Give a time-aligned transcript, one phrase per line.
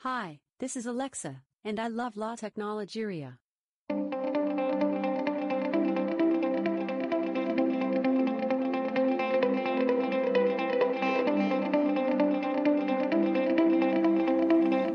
[0.00, 3.38] Hi, this is Alexa, and I love La Tecnología.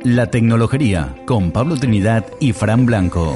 [0.04, 3.36] La Tecnología con Pablo Trinidad y Fran Blanco.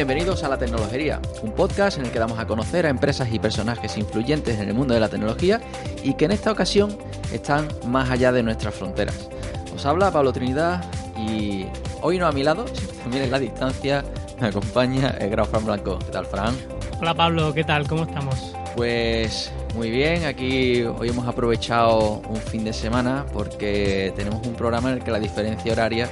[0.00, 3.38] Bienvenidos a La Tecnología, un podcast en el que damos a conocer a empresas y
[3.38, 5.60] personajes influyentes en el mundo de la tecnología
[6.02, 6.96] y que en esta ocasión
[7.34, 9.28] están más allá de nuestras fronteras.
[9.74, 10.82] Os habla Pablo Trinidad
[11.18, 11.66] y
[12.00, 14.02] hoy no a mi lado, sino también en la distancia
[14.40, 15.98] me acompaña el gran Fran Blanco.
[15.98, 16.56] ¿Qué tal, Fran?
[16.98, 17.86] Hola Pablo, ¿qué tal?
[17.86, 18.56] ¿Cómo estamos?
[18.76, 24.92] Pues muy bien, aquí hoy hemos aprovechado un fin de semana porque tenemos un programa
[24.92, 26.08] en el que la diferencia horaria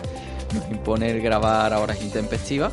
[0.55, 2.73] nos impone el grabar a horas intempestivas.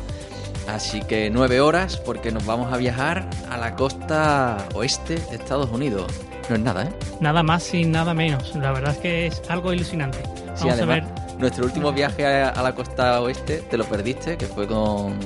[0.68, 5.70] Así que nueve horas porque nos vamos a viajar a la costa oeste de Estados
[5.70, 6.06] Unidos.
[6.48, 6.88] No es nada, ¿eh?
[7.20, 8.54] Nada más y nada menos.
[8.56, 10.18] La verdad es que es algo ilusionante.
[10.46, 11.38] Vamos Sí, a además, ver.
[11.38, 15.18] nuestro último viaje a, a la costa oeste te lo perdiste, que fue con,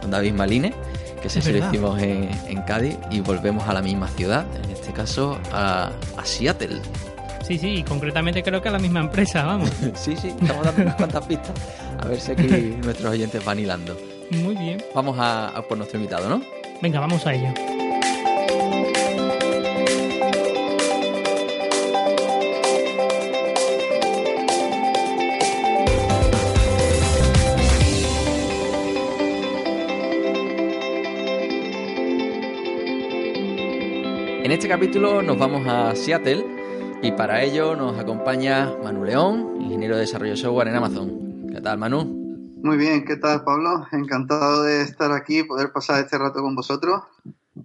[0.00, 0.72] con David Maline,
[1.20, 4.44] que ese Es sí lo hicimos en, en Cádiz y volvemos a la misma ciudad,
[4.64, 6.80] en este caso a, a Seattle.
[7.46, 9.70] Sí, sí, y concretamente creo que a la misma empresa, vamos.
[9.94, 11.52] Sí, sí, estamos dando unas cuantas pistas.
[12.00, 12.46] A ver si aquí
[12.84, 13.96] nuestros oyentes van hilando.
[14.30, 14.82] Muy bien.
[14.94, 16.42] Vamos a, a por nuestro invitado, ¿no?
[16.80, 17.48] Venga, vamos a ello.
[34.42, 36.44] En este capítulo nos vamos a Seattle
[37.02, 41.46] y para ello nos acompaña Manu León, ingeniero de desarrollo de software en Amazon.
[41.52, 42.19] ¿Qué tal, Manu?
[42.62, 43.86] Muy bien, ¿qué tal Pablo?
[43.90, 47.02] Encantado de estar aquí poder pasar este rato con vosotros.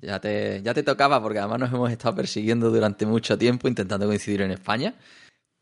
[0.02, 4.06] Ya te, ya te tocaba porque además nos hemos estado persiguiendo durante mucho tiempo intentando
[4.08, 4.96] coincidir en España.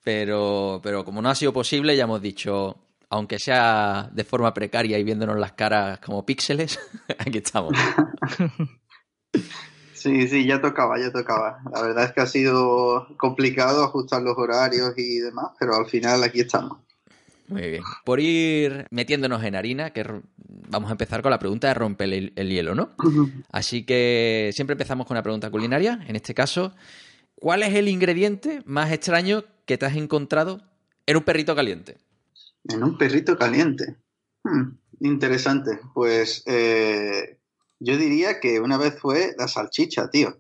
[0.04, 2.78] Pero, pero como no ha sido posible, ya hemos dicho,
[3.10, 6.80] aunque sea de forma precaria y viéndonos las caras como píxeles,
[7.18, 7.74] aquí estamos.
[9.94, 11.62] Sí, sí, ya tocaba, ya tocaba.
[11.72, 16.22] La verdad es que ha sido complicado ajustar los horarios y demás, pero al final
[16.24, 16.80] aquí estamos.
[17.48, 17.84] Muy bien.
[18.06, 20.06] Por ir metiéndonos en harina, que
[20.70, 22.90] vamos a empezar con la pregunta de romper el, el hielo, ¿no?
[23.52, 26.00] Así que siempre empezamos con una pregunta culinaria.
[26.08, 26.74] En este caso,
[27.36, 30.62] ¿cuál es el ingrediente más extraño que te has encontrado
[31.06, 31.98] en un perrito caliente?
[32.70, 33.98] En un perrito caliente.
[34.44, 35.80] Hmm, interesante.
[35.94, 37.40] Pues eh,
[37.80, 40.38] yo diría que una vez fue la salchicha, tío.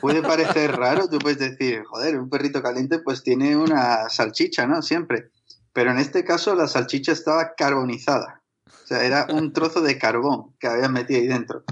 [0.00, 4.80] Puede parecer raro, tú puedes decir, joder, un perrito caliente pues tiene una salchicha, ¿no?
[4.80, 5.30] Siempre.
[5.72, 8.42] Pero en este caso la salchicha estaba carbonizada.
[8.66, 11.64] O sea, era un trozo de carbón que habían metido ahí dentro.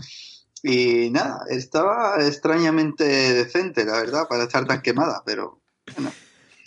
[0.63, 5.61] Y nada, estaba extrañamente decente, la verdad, para estar tan quemada, pero
[5.95, 6.13] bueno.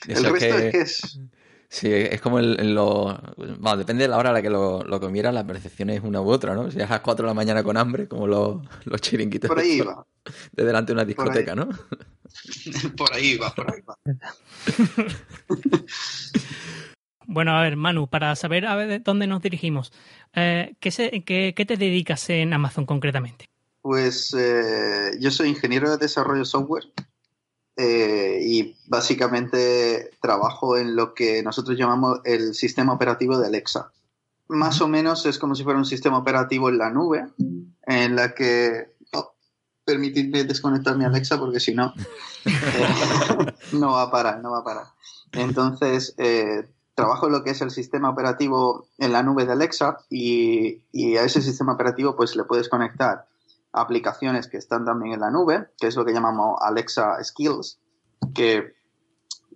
[0.07, 1.19] El Eso resto es que es...
[1.69, 3.17] Sí, es como el, el lo...
[3.37, 6.19] Bueno, depende de la hora a la que lo, lo comieras, la percepción es una
[6.19, 6.69] u otra, ¿no?
[6.69, 9.59] Si es a las 4 de la mañana con hambre, como los, los chiringuitos Por
[9.59, 10.05] ahí va.
[10.51, 11.69] de delante de una Por discoteca, ¿no?
[12.97, 13.97] Por ahí va, por ahí va.
[17.27, 19.91] Bueno, a ver, Manu, para saber a ver de dónde nos dirigimos,
[20.33, 23.49] eh, ¿qué, se- qué- qué te dedicas en Amazon concretamente?
[23.81, 26.85] Pues eh, yo soy ingeniero de desarrollo software
[27.77, 33.91] eh, y básicamente trabajo en lo que nosotros llamamos el sistema operativo de Alexa.
[34.47, 37.25] Más o menos es como si fuera un sistema operativo en la nube,
[37.87, 38.93] en la que...
[39.13, 39.33] oh,
[39.85, 41.93] permitidme desconectar mi Alexa porque si no,
[43.73, 44.85] no va a parar, no va a parar.
[45.33, 50.83] Entonces, eh, trabajo lo que es el sistema operativo en la nube de Alexa y,
[50.91, 53.25] y a ese sistema operativo pues le puedes conectar
[53.73, 57.79] aplicaciones que están también en la nube, que es lo que llamamos Alexa Skills,
[58.33, 58.73] que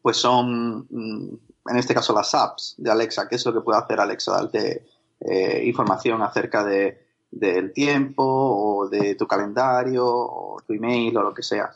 [0.01, 1.37] pues son, mm,
[1.69, 4.85] en este caso, las apps de Alexa, que es lo que puede hacer Alexa, darte
[5.19, 11.33] eh, información acerca de, del tiempo o de tu calendario o tu email o lo
[11.33, 11.71] que sea.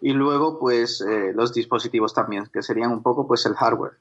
[0.00, 3.98] Y luego, pues, eh, los dispositivos también, que serían un poco, pues, el hardware.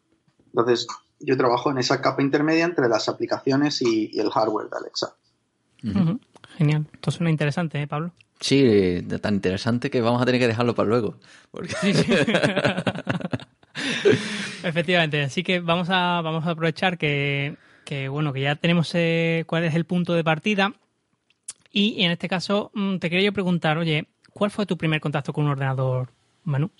[0.56, 0.88] Entonces,
[1.20, 5.14] yo trabajo en esa capa intermedia entre las aplicaciones y, y el hardware de Alexa.
[6.58, 6.86] Genial.
[6.94, 8.14] Esto suena interesante, ¿eh, Pablo?
[8.40, 11.20] Sí, tan interesante que vamos a tener que dejarlo para luego.
[11.52, 11.74] Porque...
[11.74, 12.06] Sí, sí.
[14.64, 19.44] Efectivamente, así que vamos a, vamos a aprovechar que, que, bueno, que ya tenemos eh,
[19.48, 20.72] cuál es el punto de partida.
[21.70, 25.34] Y en este caso, mm, te quería yo preguntar, oye, ¿cuál fue tu primer contacto
[25.34, 26.14] con un ordenador,
[26.46, 26.72] Manu?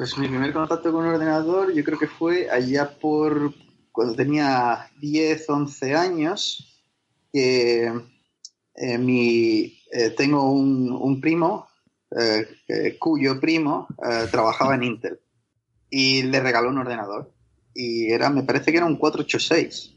[0.00, 3.52] Pues mi primer contacto con un ordenador yo creo que fue allá por
[3.92, 6.80] cuando tenía 10, 11 años,
[7.30, 7.92] que
[8.76, 11.68] eh, mi, eh, tengo un, un primo
[12.18, 13.88] eh, cuyo primo
[14.30, 15.20] trabajaba en Intel
[15.90, 17.30] y le regaló un ordenador
[17.74, 19.96] y era, me parece que era un 486.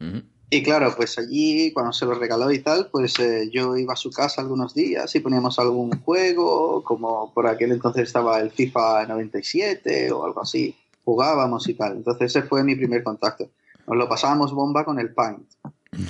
[0.00, 0.22] Ujú.
[0.50, 3.96] Y claro, pues allí cuando se lo regaló y tal, pues eh, yo iba a
[3.96, 9.06] su casa algunos días y poníamos algún juego, como por aquel entonces estaba el FIFA
[9.06, 11.96] 97 o algo así, jugábamos y tal.
[11.96, 13.50] Entonces ese fue mi primer contacto.
[13.86, 15.46] Nos lo pasábamos bomba con el Paint,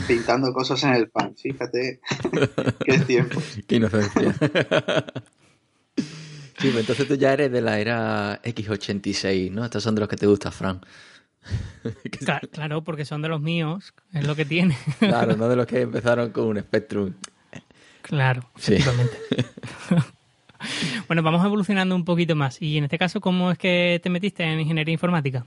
[0.06, 2.00] pintando cosas en el Paint, fíjate
[2.84, 3.40] qué tiempo.
[3.66, 4.34] Qué inocencia.
[6.58, 9.64] Sí, pues entonces tú ya eres de la era X86, ¿no?
[9.64, 10.80] Estos son de los que te gusta, Fran.
[12.04, 14.76] Cla- Claro, porque son de los míos, es lo que tiene.
[14.98, 17.14] Claro, no de los que empezaron con un Spectrum.
[18.02, 18.76] Claro, Sí.
[21.08, 22.60] bueno, vamos evolucionando un poquito más.
[22.60, 25.44] Y en este caso, ¿cómo es que te metiste en ingeniería informática?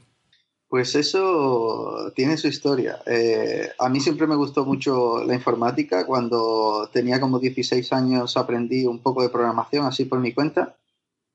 [0.69, 2.97] Pues eso tiene su historia.
[3.05, 6.05] Eh, a mí siempre me gustó mucho la informática.
[6.05, 10.75] Cuando tenía como 16 años aprendí un poco de programación así por mi cuenta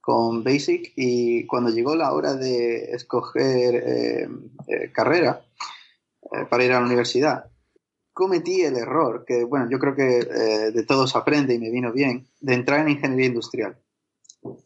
[0.02, 4.28] con Basic y cuando llegó la hora de escoger eh,
[4.66, 5.42] eh, carrera
[6.32, 7.46] eh, para ir a la universidad,
[8.12, 11.70] cometí el error, que bueno, yo creo que eh, de todo se aprende y me
[11.70, 13.78] vino bien, de entrar en ingeniería industrial.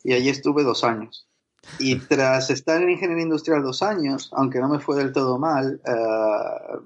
[0.02, 1.28] Y allí estuve dos años.
[1.78, 5.80] Y tras estar en ingeniería industrial dos años, aunque no me fue del todo mal,
[5.84, 6.78] eh,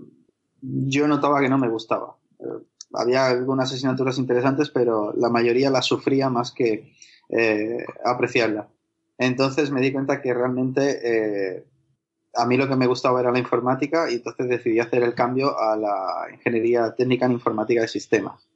[0.60, 2.16] yo notaba que no me gustaba.
[2.38, 6.92] Eh, había algunas asignaturas interesantes, pero la mayoría las sufría más que
[7.30, 8.68] eh, apreciarla.
[9.18, 11.64] Entonces me di cuenta que realmente eh,
[12.34, 15.58] a mí lo que me gustaba era la informática y entonces decidí hacer el cambio
[15.58, 18.46] a la ingeniería técnica en informática de sistemas.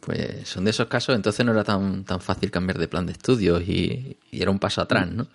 [0.00, 3.12] Pues son de esos casos, entonces no era tan, tan fácil cambiar de plan de
[3.12, 5.26] estudios y, y era un paso atrás, ¿no?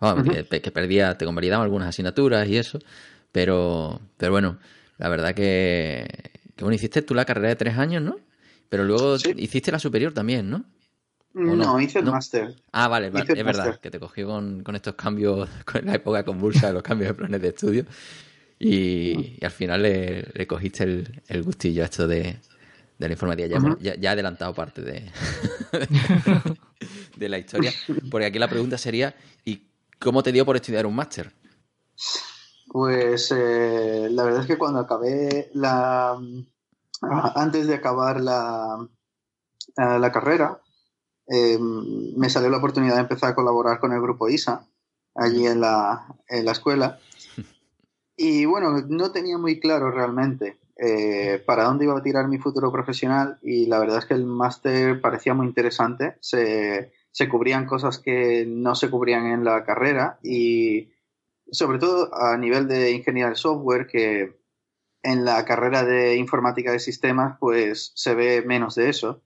[0.00, 0.24] Ujú.
[0.24, 2.80] que, que perdía, te convalidaban algunas asignaturas y eso,
[3.30, 4.58] pero, pero bueno,
[4.98, 6.08] la verdad que,
[6.56, 8.16] que bueno, hiciste tú la carrera de tres años, ¿no?
[8.68, 9.32] Pero luego Sí.
[9.36, 10.64] hiciste la superior también, ¿no?
[11.34, 11.80] No, no?
[11.80, 12.12] hice el No.
[12.12, 12.54] máster.
[12.72, 16.24] Ah, vale, el es verdad, que te cogió con, con estos cambios, con la época
[16.24, 17.86] convulsa de los cambios de planes de estudio
[18.58, 22.22] y, y al final le, le cogiste el, el gustillo a esto de,
[22.98, 23.48] de la informática.
[23.48, 25.10] Ya, hemos- ya, adelantado parte de,
[27.16, 27.72] de la historia,
[28.10, 29.14] porque aquí la pregunta sería,
[29.44, 29.62] ¿y
[29.98, 31.32] cómo te dio por estudiar un máster?
[32.68, 36.12] Pues eh, la verdad es que cuando acabé la...
[37.02, 38.88] ah, Antes de acabar la,
[39.76, 40.60] ah, la carrera,
[41.34, 44.66] eh, me salió la oportunidad de empezar a colaborar con el grupo ISA,
[45.14, 46.98] allí en la, en la escuela.
[48.14, 52.70] Y bueno, no tenía muy claro realmente eh, para dónde iba a tirar mi futuro
[52.70, 56.18] profesional y la verdad es que el máster parecía muy interesante.
[56.20, 60.90] Se, se cubrían cosas que no se cubrían en la carrera y
[61.50, 64.38] sobre todo a nivel de ingeniería del software, que
[65.02, 69.22] en la carrera de informática de sistemas pues se ve menos de eso.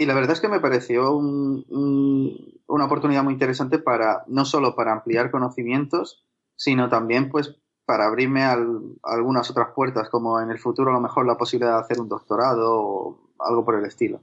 [0.00, 4.46] Y la verdad es que me pareció un- un- una oportunidad muy interesante para, no
[4.46, 6.24] solo para ampliar conocimientos,
[6.56, 7.54] sino también pues
[7.84, 11.36] para abrirme al- a algunas otras puertas, como en el futuro a lo mejor la
[11.36, 14.20] posibilidad de hacer un doctorado o algo por el estilo.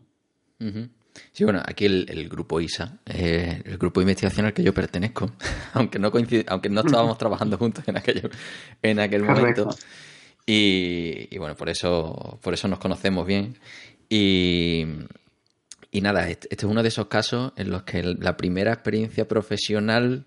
[1.31, 4.73] Sí, bueno, aquí el, el grupo ISA, eh, el grupo de investigación al que yo
[4.73, 5.29] pertenezco,
[5.75, 8.29] aunque no coincide, aunque no estábamos trabajando juntos en aquello,
[8.81, 9.65] en aquel Correcto.
[9.65, 9.83] momento.
[10.47, 13.55] Y, y bueno, por eso, por eso nos conocemos bien.
[14.09, 14.85] Y,
[15.91, 20.25] y nada, este, es uno de esos casos en los que la primera experiencia profesional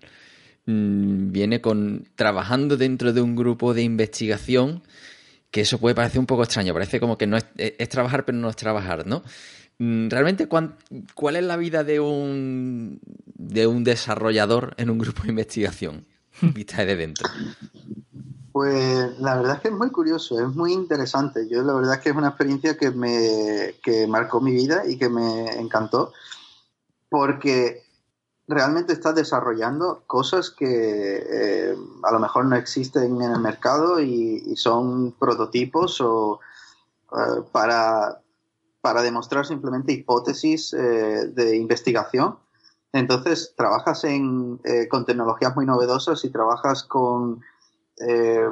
[0.65, 4.83] mm, viene con trabajando dentro de un grupo de investigación,
[5.51, 8.25] que eso puede parecer un poco extraño, parece como que no es, es- es trabajar
[8.25, 9.23] pero no es trabajar, ¿no?
[9.79, 10.75] Mm, Realmente, ¿cuán-
[11.15, 12.99] ¿cuál es la vida de un
[13.35, 16.05] de un desarrollador en un grupo de investigación?
[16.41, 17.27] Vista de dentro.
[18.51, 21.47] Pues la verdad es que es muy curioso, es muy interesante.
[21.47, 24.97] Yo la verdad es que es una experiencia que me que marcó mi vida y
[24.97, 26.11] que me encantó
[27.09, 27.83] porque
[28.47, 34.55] realmente estás desarrollando cosas que eh, a lo mejor no existen en el mercado y,
[34.55, 36.39] son prototipos o
[37.11, 38.21] eh, para,
[38.81, 42.37] para demostrar simplemente hipótesis eh, de investigación
[42.93, 47.41] Entonces, trabajas en, eh, con tecnologías muy novedosas y trabajas con
[48.07, 48.47] eh,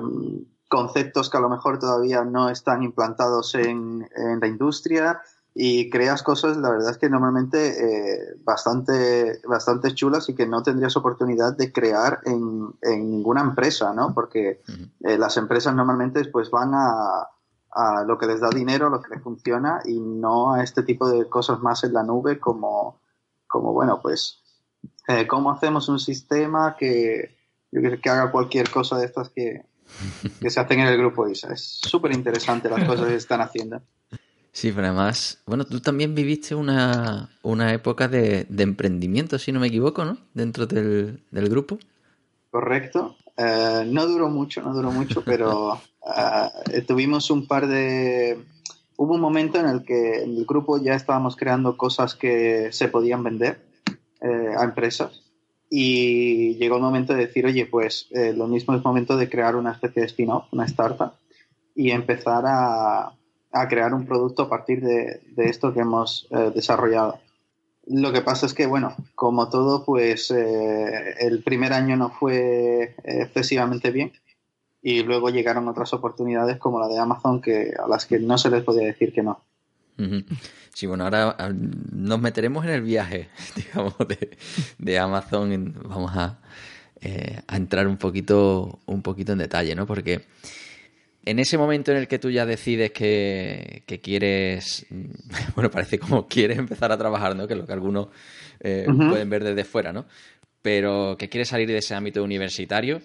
[0.67, 5.21] conceptos que a lo mejor todavía no están implantados en, en la industria
[5.53, 10.61] y creas cosas, la verdad es que normalmente eh, bastante, bastante chulas y que no
[10.63, 14.13] tendrías oportunidad de crear en, en ninguna empresa, ¿no?
[14.13, 14.61] Porque
[15.01, 17.27] eh, las empresas normalmente pues van a,
[17.71, 21.09] a lo que les da dinero, lo que les funciona y no a este tipo
[21.09, 23.01] de cosas más en la nube como,
[23.47, 24.43] como bueno, pues,
[25.07, 27.38] eh, ¿cómo hacemos un sistema que,
[27.71, 29.63] que haga cualquier cosa de estas que,
[30.41, 31.53] que se hacen en el grupo ISA?
[31.53, 33.81] Es súper interesante las cosas que están haciendo.
[34.51, 39.59] Sí, pero además, bueno, tú también viviste una, una época de, de emprendimiento, si no
[39.59, 40.17] me equivoco, ¿no?
[40.33, 41.77] Dentro del, del grupo.
[42.49, 43.15] Correcto.
[43.37, 45.79] Eh, no duró mucho, no duró mucho, pero
[46.73, 48.43] eh, tuvimos un par de...
[48.97, 52.89] Hubo un momento en el que en el grupo ya estábamos creando cosas que se
[52.89, 53.61] podían vender
[54.19, 55.28] eh, a empresas
[55.69, 59.55] y llegó el momento de decir, oye, pues eh, lo mismo es momento de crear
[59.55, 61.13] una especie de spin-off, una startup
[61.75, 63.13] y empezar a,
[63.51, 67.19] a crear un producto a partir de, de esto que hemos eh, desarrollado.
[67.85, 72.95] Lo que pasa es que, bueno, como todo, pues eh, el primer año no fue
[73.03, 74.11] excesivamente bien
[74.81, 78.49] y luego llegaron otras oportunidades como la de Amazon que a las que no se
[78.49, 79.41] les podía decir que no.
[80.73, 84.37] Sí, bueno, ahora ah, nos meteremos en el viaje, digamos, de,
[84.77, 85.73] de Amazon.
[85.83, 86.39] Vamos a,
[87.01, 89.85] eh, a, entrar un poquito, un poquito en detalle, ¿no?
[89.85, 90.21] Porque
[91.25, 94.85] en ese momento en el que tú ya decides que, que quieres,
[95.55, 97.47] bueno, parece como quieres empezar a trabajar, ¿no?
[97.47, 98.07] Que es lo que algunos
[98.59, 99.09] eh, uh -huh.
[99.09, 100.05] pueden ver desde fuera, ¿no?
[100.61, 103.01] Pero que quieres salir de ese ámbito universitario,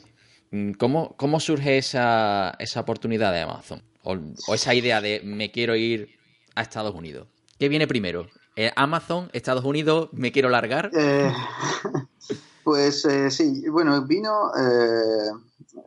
[0.78, 3.82] ¿cómo, cómo surge esa, esa oportunidad de Amazon?
[4.02, 4.16] O,
[4.48, 6.18] o esa idea de me quiero ir
[6.54, 7.28] a Estados Unidos?
[7.58, 8.26] ¿Qué viene primero?
[8.56, 10.90] Eh, ¿Amazon, Estados Unidos, me quiero largar?
[10.92, 11.32] Eh,
[12.64, 14.50] pues eh, sí, bueno, vino,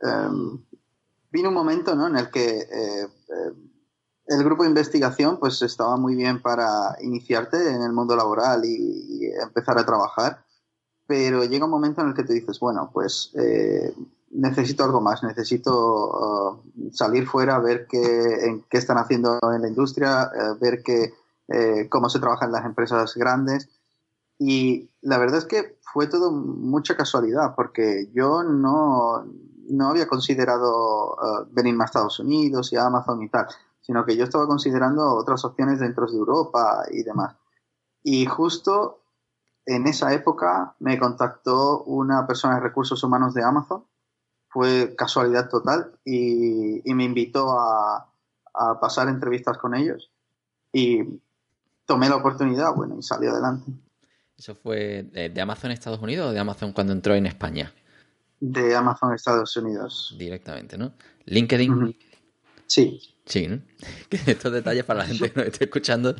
[0.02, 0.62] um,
[1.30, 2.08] vino un momento ¿no?
[2.08, 2.66] en el que
[4.26, 9.30] el grupo de investigación pues estaba muy bien para iniciarte en el mundo laboral y,
[9.42, 10.44] empezar a trabajar,
[11.06, 13.32] pero llega un momento en el que te dices, bueno, pues
[14.30, 20.30] necesito algo más, necesito uh, salir fuera, ver qué, qué están haciendo en la industria,
[20.60, 21.12] ver qué,
[21.48, 23.68] eh, cómo se trabaja en las empresas grandes.
[24.38, 29.24] Y la verdad es que fue todo mucha casualidad, porque yo no,
[29.68, 33.46] no había considerado uh, venirme a Estados Unidos y a Amazon y tal,
[33.80, 37.34] sino que yo estaba considerando otras opciones dentro de Europa y demás.
[38.02, 39.02] Y justo
[39.66, 43.84] en esa época me contactó una persona de recursos humanos de Amazon
[44.48, 48.10] fue casualidad total y, y me invitó a,
[48.54, 50.10] a, pasar entrevistas con ellos
[50.72, 51.20] y
[51.88, 53.72] tomé la oportunidad, bueno, y salí adelante.
[54.36, 57.72] ¿Eso fue de, de Amazon Estados Unidos o de Amazon cuando entró en España?
[58.38, 60.14] De Amazon Estados Unidos.
[60.16, 60.92] Directamente, ¿no?
[61.24, 61.72] LinkedIn.
[61.72, 61.96] Uh -huh.
[62.66, 63.00] Sí.
[63.24, 63.60] Sí, ¿no?
[64.26, 66.14] Estos detalles para la gente que nos esté escuchando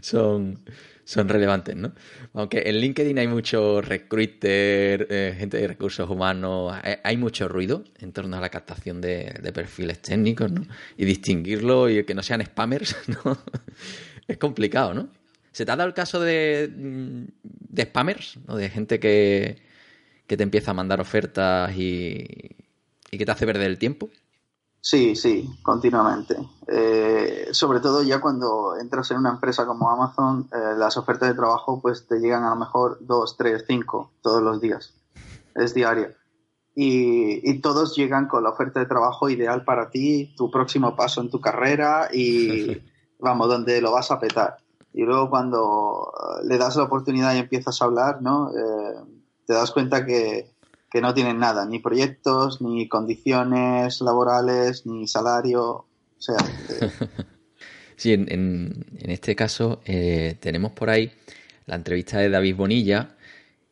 [0.00, 0.58] son,
[1.04, 1.92] son relevantes, ¿no?
[2.34, 7.84] Aunque en LinkedIn hay mucho recruiter, eh, gente de recursos humanos, hay, hay, mucho ruido
[8.00, 10.62] en torno a la captación de, de, perfiles técnicos, ¿no?
[10.96, 13.38] Y distinguirlo y que no sean spammers, ¿no?
[14.32, 15.08] Es complicado, ¿no?
[15.52, 18.56] ¿Se te ha dado el caso de, de spammers, ¿no?
[18.56, 19.62] De gente que,
[20.26, 22.26] que te empieza a mandar ofertas y,
[23.10, 24.08] y que te hace perder el tiempo?
[24.80, 26.36] Sí, sí, continuamente.
[26.66, 31.36] Eh, sobre todo ya cuando entras en una empresa como Amazon, eh, las ofertas de
[31.36, 34.92] trabajo pues te llegan a lo mejor dos, tres, cinco todos los días.
[35.54, 36.08] Es diario.
[36.74, 41.20] Y, y, todos llegan con la oferta de trabajo ideal para ti, tu próximo paso
[41.20, 42.82] en tu carrera y
[43.22, 44.58] vamos, donde lo vas a petar.
[44.92, 46.12] Y luego cuando
[46.44, 48.50] le das la oportunidad y empiezas a hablar, ¿no?
[48.50, 48.94] Eh,
[49.46, 50.50] te das cuenta que,
[50.90, 55.64] que no tienen nada, ni proyectos, ni condiciones laborales, ni salario.
[55.64, 55.86] O
[56.18, 56.36] sea.
[56.80, 56.90] Eh...
[57.94, 61.12] Sí, en, en, en, este caso eh, tenemos por ahí
[61.66, 63.14] la entrevista de David Bonilla,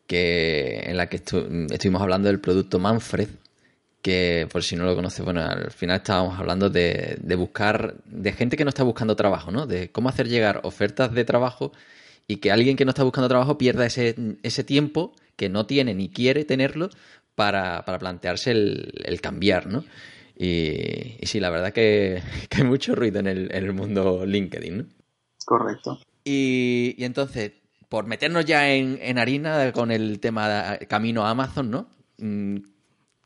[0.07, 1.39] que, en la que estu
[1.71, 3.29] estuvimos hablando del producto Manfred,
[4.03, 8.33] que por si no lo conoces, bueno, al final estábamos hablando de, de buscar, de
[8.33, 9.67] gente que no está buscando trabajo, ¿no?
[9.67, 11.73] De cómo hacer llegar ofertas de trabajo
[12.27, 15.95] y que alguien que no está buscando trabajo pierda ese, ese tiempo que no tiene
[15.95, 16.91] ni quiere tenerlo
[17.35, 19.85] para, para plantearse el, el, cambiar, ¿no?
[20.37, 24.25] Y, y, sí, la verdad que, que, hay mucho ruido en el, en el mundo
[24.25, 24.85] LinkedIn, ¿no?
[25.45, 25.99] Correcto.
[26.25, 27.53] Y, y entonces,
[27.89, 31.89] por meternos ya en, en, harina con el tema camino a Amazon, ¿no?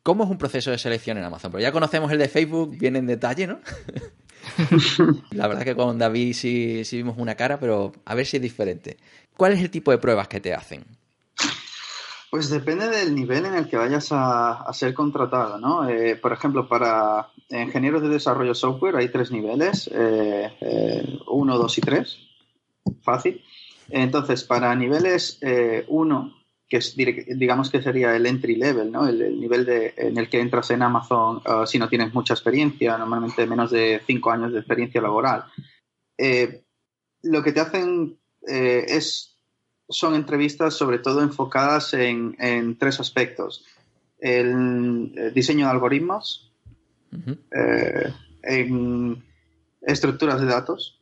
[0.05, 1.51] ¿Cómo es un proceso de selección en Amazon?
[1.51, 3.61] Pero ya conocemos el de Facebook bien en detalle, ¿no?
[5.31, 8.43] la verdad que con David sí, sí vimos una cara, pero a ver si es
[8.43, 8.99] diferente.
[9.35, 10.85] ¿Cuál es el tipo de pruebas que te hacen?
[12.31, 15.89] Pues depende del nivel en el que vayas a, ser contratado, ¿no?
[15.89, 21.79] Eh, por ejemplo, para ingenieros de desarrollo software hay tres niveles, eh, eh, uno, dos
[21.79, 22.19] y tres,
[23.01, 23.43] fácil.
[23.89, 25.41] Entonces, para niveles
[25.89, 26.35] uno,
[26.75, 29.07] que es, digamos que sería el entry level, ¿no?
[29.07, 33.47] El, nivel de, en el que entras en Amazon si no tienes mucha experiencia, normalmente
[33.47, 35.45] menos de cinco años de experiencia laboral.
[37.23, 39.35] lo que te hacen es
[39.89, 43.65] son entrevistas sobre todo enfocadas en, tres aspectos.
[44.19, 46.53] El, eh, diseño de algoritmos,
[47.53, 48.13] eh,
[48.43, 49.23] en
[49.83, 51.01] estructuras de datos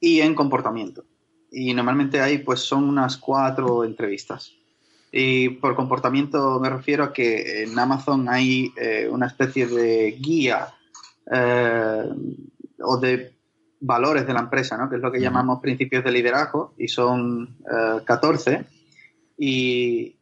[0.00, 1.04] y en comportamiento.
[1.50, 4.52] Y normalmente hay, pues son unas cuatro entrevistas.
[5.12, 10.68] Y por comportamiento me refiero a que en Amazon hay eh, una especie de guía
[12.78, 13.36] o de
[13.80, 14.88] valores de la empresa, ¿no?
[14.88, 17.56] que es lo que llamamos principios de liderazgo, y son
[18.04, 18.52] 14.
[18.52, 18.64] Eh,
[19.38, 20.16] y,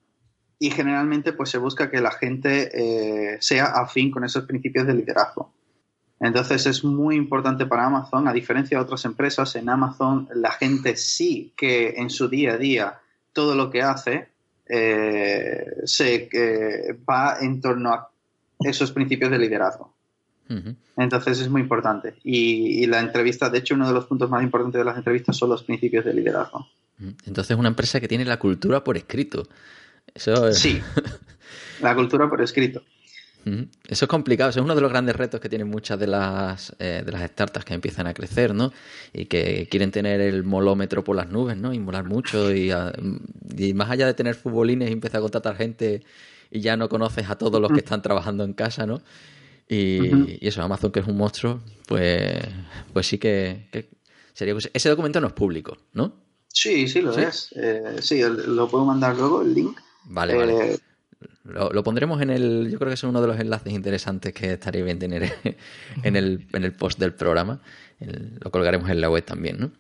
[0.59, 4.95] y, generalmente pues, se busca que la gente eh, sea afín con esos principios de
[4.95, 5.53] liderazgo.
[6.25, 10.97] Entonces es muy importante para Amazon, a diferencia de otras empresas, en Amazon la gente
[10.97, 12.99] sí que en su día a día
[13.35, 14.29] todo lo que hace
[14.67, 18.09] eh, se va en torno a
[18.61, 19.93] esos principios de liderazgo.
[20.97, 22.15] Entonces es muy importante.
[22.25, 25.51] Y, la entrevista, de hecho, uno de los puntos más importantes de las entrevistas son
[25.51, 26.67] los principios de liderazgo.
[27.27, 29.47] Entonces es una empresa que tiene la cultura por escrito.
[30.15, 30.81] Eso Sí,
[31.83, 32.83] la cultura por escrito.
[33.89, 36.75] Eso es complicado, eso es uno de los grandes retos que tienen muchas de las,
[36.79, 38.73] eh, de las startups que empiezan a crecer, ¿no?
[39.13, 41.75] Y que quieren tener el molómetro por las nubes, ¿no?
[41.75, 42.73] Y molar mucho y,
[43.57, 46.03] y más allá de tener futbolines y empezar a contratar gente
[46.51, 49.03] y ya no conoces a todos los que están trabajando en casa, ¿no?
[49.69, 52.39] Y, eso, Amazon, que es un monstruo, pues,
[52.93, 53.69] pues sí que,
[54.33, 54.55] sería.
[54.73, 56.15] Ese documento no es público, ¿no?
[56.49, 57.51] Sí, sí, lo es.
[57.57, 59.79] Eh, sí, lo puedo mandar luego, el link.
[60.05, 60.79] Vale, vale.
[61.49, 62.69] Eh, lo, pondremos en el.
[62.71, 65.33] Yo creo que es uno de los enlaces interesantes que estaría bien tener
[66.03, 67.61] en el, en el post del programa.
[68.41, 69.71] lo colgaremos en la web también, ¿no?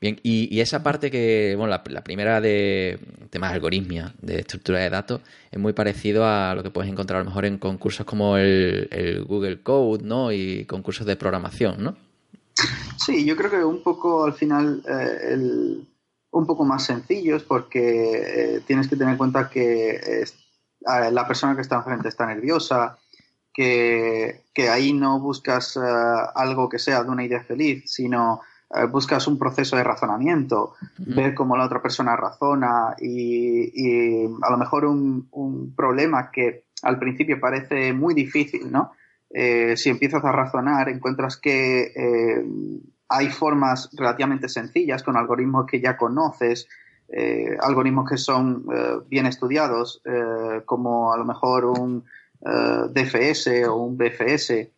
[0.00, 2.98] Bien, y, esa parte que, bueno, la, primera de
[3.28, 7.24] temas algoritmia, de estructura de datos, es muy parecido a lo que puedes encontrar a
[7.24, 10.32] lo mejor en concursos como el, Google Code, ¿no?
[10.32, 11.96] Y concursos de programación, ¿no?
[12.96, 15.36] Sí, yo creo que un poco al final eh,
[16.30, 20.22] un poco más sencillos porque eh, tienes que tener en cuenta que
[20.80, 22.98] la persona que está enfrente está nerviosa,
[23.52, 25.80] que, que ahí no buscas eh,
[26.34, 28.40] algo que sea de una idea feliz, sino
[28.72, 34.56] eh, buscas un proceso de razonamiento, ver cómo la otra persona razona y, a lo
[34.56, 38.92] mejor un, problema que al principio parece muy difícil, ¿no?
[39.28, 42.44] Eh, si empiezas a razonar, encuentras que eh,
[43.08, 46.68] hay formas relativamente sencillas con algoritmos que ya conoces,
[47.60, 48.64] algoritmos que son
[49.08, 50.02] bien estudiados,
[50.64, 52.04] como a lo mejor un
[52.40, 54.70] DFS o un BFS,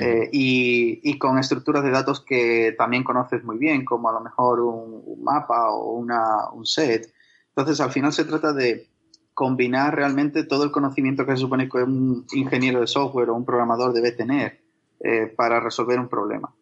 [0.00, 4.60] eh, y, con estructuras de datos que también conoces muy bien, como a lo mejor
[4.60, 7.12] un, mapa o una, un set.
[7.48, 8.86] Entonces, al final se trata de
[9.34, 13.44] combinar realmente todo el conocimiento que se supone que un ingeniero de software o un
[13.44, 14.60] programador debe tener
[15.00, 16.54] eh, para resolver un problema.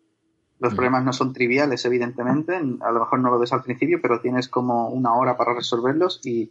[0.59, 4.21] Los problemas no son triviales, evidentemente, a lo mejor no lo ves al principio, pero
[4.21, 6.51] tienes como una hora para resolverlos y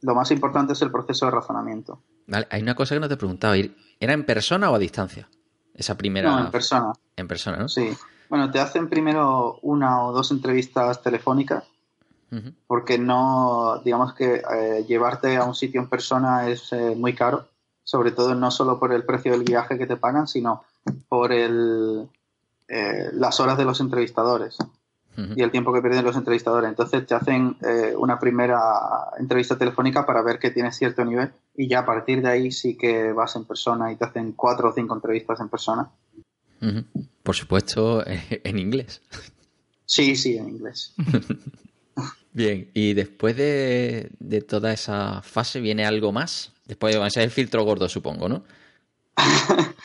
[0.00, 2.02] lo más importante es el proceso de razonamiento.
[2.26, 5.28] Vale, hay una cosa que no te he preguntado, ¿era en persona o a distancia?
[5.74, 6.30] Esa primera.
[6.30, 6.92] No, en persona.
[7.16, 7.68] En persona, ¿no?
[7.68, 7.90] Sí.
[8.28, 11.64] Bueno, te hacen primero una o dos entrevistas telefónicas,
[12.66, 17.48] porque no, digamos que eh, llevarte a un sitio en persona es eh, muy caro,
[17.84, 20.64] sobre todo no solo por el precio del viaje que te pagan, sino
[21.08, 22.08] por el,
[22.68, 24.58] eh, las horas de los entrevistadores
[25.34, 26.68] y el tiempo que pierden los entrevistadores.
[26.68, 27.56] Entonces te hacen
[27.96, 28.60] una primera
[29.18, 32.76] entrevista telefónica para ver que tienes cierto nivel y ya a partir de ahí sí
[32.76, 35.90] que vas en persona y te hacen cuatro o cinco entrevistas en persona.
[37.22, 39.00] Por supuesto, en inglés.
[39.86, 40.94] Sí, sí, en inglés.
[42.36, 44.10] Bien, y después de,
[44.46, 46.52] toda esa fase viene algo más.
[46.66, 48.44] Después va a ser el filtro gordo, supongo, ¿no?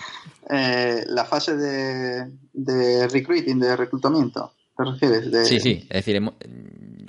[0.54, 5.48] Eh, la fase de, de recruiting, de reclutamiento, ¿te refieres?
[5.48, 6.22] Sí, sí, es decir,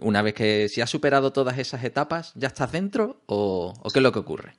[0.00, 4.02] una vez que si has superado todas esas etapas, ¿ya estás dentro o, qué es
[4.02, 4.56] lo que ocurre?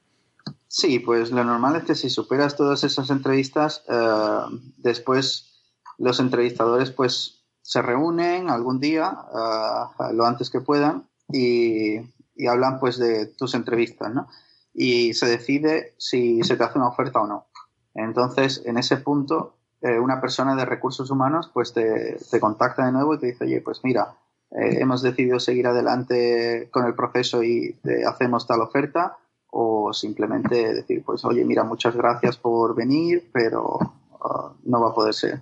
[0.68, 4.40] Sí, pues lo normal es que si superas todas esas entrevistas, eh,
[4.78, 5.54] después
[5.98, 11.98] los entrevistadores pues se reúnen algún día, eh, lo antes que puedan, y,
[12.50, 14.28] hablan pues de tus entrevistas, ¿no?
[14.74, 17.46] Y se decide si se te hace una oferta o no.
[17.96, 22.92] Entonces, en ese punto, eh, una persona de recursos humanos pues te, te contacta de
[22.92, 24.16] nuevo y te dice, oye, pues mira,
[24.52, 29.18] eh, hemos decidido seguir adelante con el proceso y eh, hacemos tal oferta
[29.50, 33.78] o simplemente decir, pues oye, mira, muchas gracias por venir, pero
[34.12, 35.42] uh, no va a poder ser.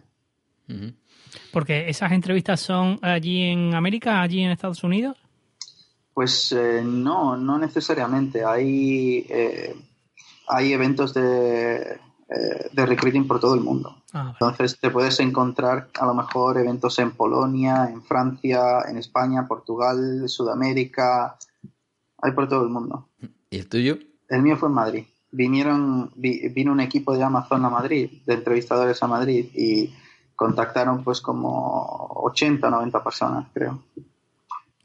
[1.51, 5.17] Porque esas entrevistas son allí en América, allí en Estados Unidos.
[6.13, 8.43] Pues eh, no, no necesariamente.
[8.43, 9.27] Hay,
[10.47, 11.99] hay eventos de,
[12.33, 13.97] eh, de recruiting por todo el mundo.
[14.13, 14.29] Ah, vale.
[14.39, 20.23] Entonces te puedes encontrar a lo mejor eventos en Polonia, en Francia, en España, Portugal,
[20.27, 21.37] Sudamérica.
[22.21, 23.09] Hay por todo el mundo.
[23.49, 23.97] ¿Y el tuyo?
[24.29, 25.03] El mío fue en Madrid.
[25.31, 29.93] Vinieron, vi- vino un equipo de Amazon a Madrid, de entrevistadores a Madrid, y
[30.35, 33.83] contactaron pues como 80 o 90 personas, creo.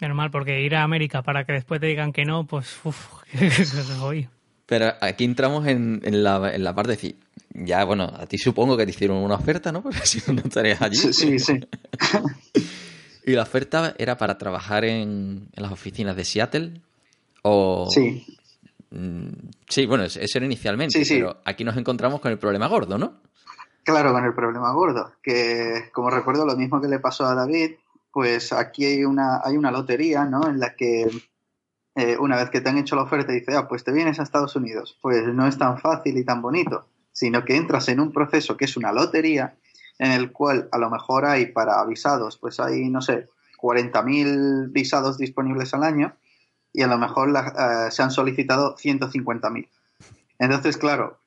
[0.00, 3.22] Menos mal, porque ir a América para que después te digan que no, pues uff.
[4.66, 7.16] Pero aquí entramos en, en la, en la parte de decir,
[7.54, 9.82] ya, bueno, a ti supongo que te hicieron una oferta, ¿no?
[9.82, 10.96] Porque si no, estarías allí.
[10.96, 11.60] Sí, sí, sí.
[13.26, 16.80] ¿Y la oferta era para trabajar en, en las oficinas de Seattle?
[17.42, 17.88] O...
[17.90, 18.24] Sí,
[18.90, 19.30] Mm,
[19.68, 21.14] Sí, bueno, eso eso era inicialmente, Sí, sí.
[21.16, 23.14] pero aquí nos encontramos con el problema gordo, ¿no?
[23.82, 27.72] Claro, con el problema gordo, que como recuerdo lo mismo que le pasó a David,
[28.12, 30.48] pues aquí hay una, hay una lotería, ¿no?
[30.48, 31.08] En la que
[31.96, 34.20] eh, una vez que te han hecho la oferta y dices, ah, pues te vienes
[34.20, 38.00] a Estados Unidos, pues no es tan fácil y tan bonito, sino que entras en
[38.00, 39.56] un proceso que es una lotería,
[39.98, 43.28] en el cual a lo mejor hay para visados, pues hay, no sé,
[43.58, 46.14] 40.000 visados disponibles al año
[46.70, 49.68] y a lo mejor eh, se han solicitado 150.000.
[50.38, 51.18] Entonces, claro,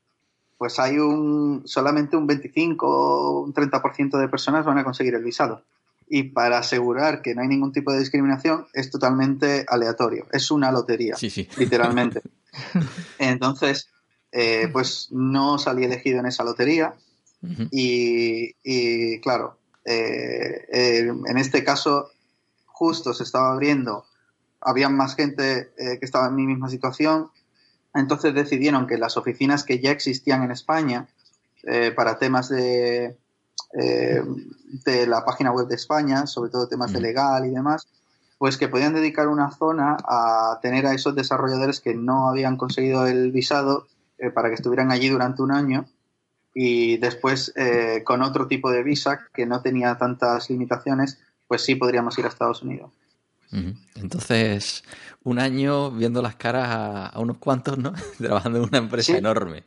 [0.60, 5.24] pues hay un solamente un 25 o un 30% de personas van a conseguir el
[5.24, 5.64] visado.
[6.10, 10.26] Y para asegurar que no hay ningún tipo de discriminación, es totalmente aleatorio.
[10.32, 11.48] Es una lotería, Sí, sí.
[11.58, 12.22] literalmente.
[13.20, 13.90] Entonces,
[14.32, 16.96] eh, pues no salí elegido en esa lotería.
[17.72, 22.10] Y, y, claro, eh, eh, en este caso,
[22.66, 24.06] justo se estaba abriendo,
[24.62, 27.30] había más gente eh, que estaba en mi misma situación,
[27.94, 31.08] entonces decidieron que las oficinas que ya existían en España
[31.64, 33.16] eh, para temas de,
[33.80, 34.22] eh,
[34.86, 37.04] de la página web de España, sobre todo temas de Mm.
[37.04, 37.88] legal y demás,
[38.38, 43.06] pues que podían dedicar una zona a tener a esos desarrolladores que no habían conseguido
[43.08, 45.86] el visado eh, para que estuvieran allí durante un año
[46.54, 51.76] y después eh, con otro tipo de visa que no tenía tantas limitaciones, pues sí
[51.76, 52.92] podríamos ir a Estados Unidos.
[53.96, 54.84] Entonces,
[55.24, 57.94] un año viendo las caras a, a unos cuantos, ¿no?
[58.18, 59.18] Trabajando en una empresa Sí.
[59.18, 59.64] enorme.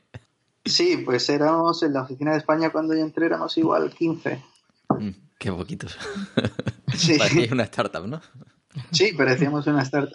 [0.64, 4.42] Sí, pues éramos en la oficina de España cuando yo entré, éramos igual 15.
[4.98, 5.96] Mm, Qué poquitos.
[6.94, 7.16] Sí.
[7.16, 8.20] Parecía una startup, ¿no?
[8.90, 10.14] Sí, parecíamos una startup.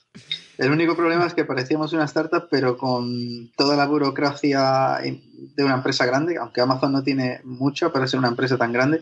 [0.59, 5.73] El único problema es que parecíamos una startup, pero con toda la burocracia de una
[5.73, 9.01] empresa grande, aunque Amazon no tiene mucho para ser una empresa tan grande.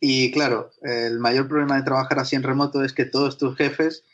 [0.00, 4.04] Y claro, el mayor problema de trabajar así en remoto es que todos tus jefes,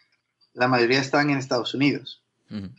[0.52, 2.23] la mayoría están en Estados Unidos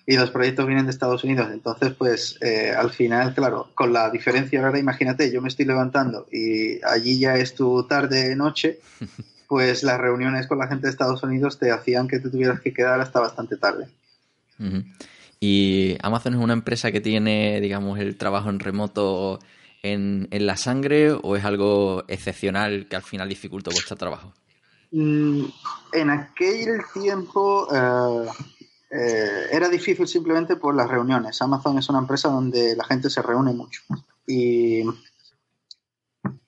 [0.05, 1.49] Y los proyectos vienen de Estados Unidos.
[1.51, 6.27] Entonces, pues eh, al final, claro, con la diferencia ahora, imagínate, yo me estoy levantando
[6.31, 8.79] y allí ya es tu tarde, noche,
[9.49, 12.73] pues las reuniones con la gente de Estados Unidos te hacían que te tuvieras que
[12.73, 13.87] quedar hasta bastante tarde.
[15.41, 19.39] Y Amazon es una empresa que tiene, digamos, el trabajo en remoto
[19.83, 24.33] en, en la sangre o es algo excepcional que al final dificulta vuestro trabajo?
[24.91, 25.45] Mm,
[25.93, 28.29] En aquel tiempo eh,
[28.97, 31.41] eh, era difícil simplemente por las reuniones.
[31.41, 33.81] Amazon es una empresa donde la gente se reúne mucho.
[34.25, 34.83] Y,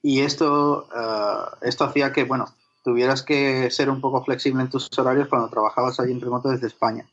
[0.01, 2.45] y esto, eh, esto hacía que, bueno,
[2.83, 6.67] tuvieras que ser un poco flexible en tus horarios cuando trabajabas allí en remoto desde
[6.67, 7.05] España.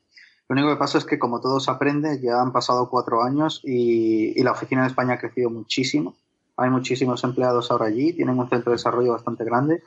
[0.49, 3.61] Lo único que pasa es que como todo se aprende, ya han pasado cuatro años
[3.65, 6.15] y, y la oficina de España ha crecido muchísimo.
[6.57, 9.83] Hay muchísimos empleados ahora allí, tienen un centro de desarrollo bastante grande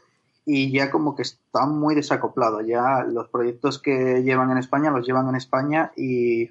[0.50, 2.62] y ya como que está muy desacoplado.
[2.62, 6.50] Ya los proyectos que llevan en España los llevan en España y,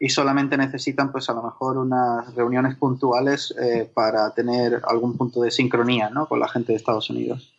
[0.00, 5.42] y solamente necesitan pues a lo mejor unas reuniones puntuales eh, para tener algún punto
[5.42, 6.26] de sincronía ¿no?
[6.26, 7.52] con la gente de Estados Unidos.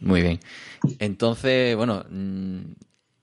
[0.00, 0.40] Muy bien.
[0.98, 2.60] Entonces, bueno, mm,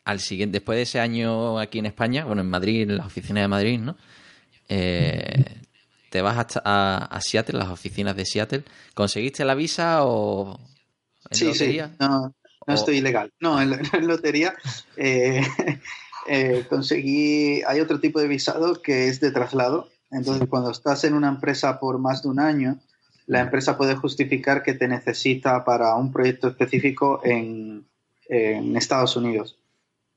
[0.05, 3.41] al siguiente, después de ese año aquí en España, bueno, en Madrid, en las oficinas
[3.41, 3.97] de Madrid, ¿no?
[4.67, 5.59] Eh,
[6.10, 8.63] te vas hasta a, a Seattle, las oficinas de Seattle.
[8.93, 10.60] ¿Conseguiste la visa o
[11.30, 11.88] en Sí, lotería?
[11.89, 12.22] sí, no,
[12.67, 13.32] no O- estoy ilegal.
[13.39, 13.72] No, en,
[14.08, 14.56] lotería
[14.98, 15.41] eh,
[16.28, 19.89] eh, conseguí, hay otro tipo de visado que es de traslado.
[20.12, 22.80] Entonces, cuando estás en una empresa por más de un año,
[23.28, 27.86] la empresa puede justificar que te necesita para un proyecto específico en,
[28.28, 29.56] en Estados Unidos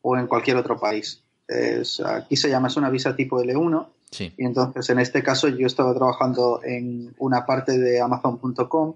[0.00, 1.20] o en cualquier otro país.
[1.46, 4.32] Es- aquí se llama, es una visa tipo L1 Sí.
[4.36, 8.94] y entonces, en este caso, yo estaba trabajando en una parte de Amazon.com,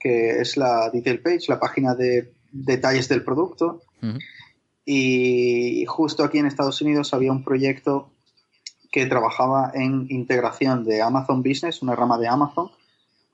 [0.00, 3.82] que es la detail page, la página de, detalles del producto.
[4.86, 8.10] Y justo aquí en Estados Unidos había un proyecto
[8.92, 12.70] que trabajaba en integración de Amazon Business, una rama de Amazon,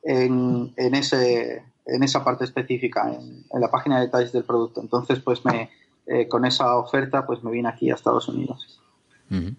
[0.02, 4.80] en, en, ese, en esa parte específica, en, en la página de detalles del producto.
[4.80, 5.70] Entonces, pues me,
[6.06, 8.80] eh, con esa oferta, pues me vine aquí a Estados Unidos.
[9.30, 9.54] Ujú.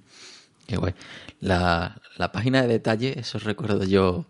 [0.68, 0.94] Qué guay.
[1.40, 4.26] La, la página de detalle, eso recuerdo yo,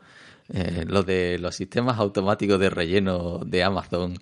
[0.49, 4.17] eh, lo de los sistemas automáticos de relleno de Amazon,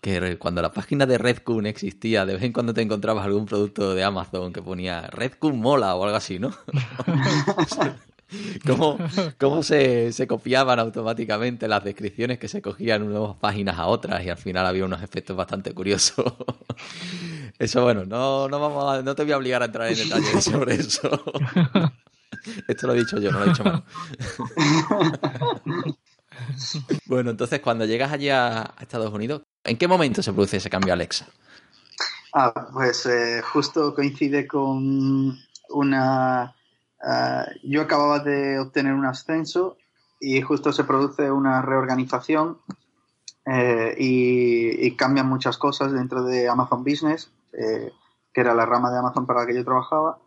[0.00, 3.94] que cuando la página de Redcoon existía, de vez en cuando te encontrabas algún producto
[3.94, 6.54] de Amazon que ponía Redcoon mola o algo así, ¿no?
[8.66, 8.98] ¿Cómo,
[9.38, 14.24] cómo se, se copiaban automáticamente las descripciones que se cogían de unas páginas a otras
[14.24, 16.24] y al final había unos efectos bastante curiosos?
[17.58, 20.44] Eso, bueno, no, no, vamos a- no te voy a obligar a entrar en detalles
[20.44, 21.08] sobre eso.
[22.66, 23.84] Esto lo he dicho yo, no lo he dicho mal.
[27.06, 30.70] bueno, entonces cuando llegas allí a, a Estados Unidos, ¿en qué momento se produce ese
[30.70, 31.26] cambio a Alexa?
[32.32, 35.38] Ah, pues eh, justo coincide con
[35.70, 36.52] una...
[37.06, 39.76] ah, yo acababa de obtener un ascenso
[40.20, 42.58] y justo se produce una reorganización
[43.46, 47.92] eh, y, y cambian muchas cosas dentro de Amazon Business, eh,
[48.32, 50.18] que era la rama de Amazon para la que yo trabajaba.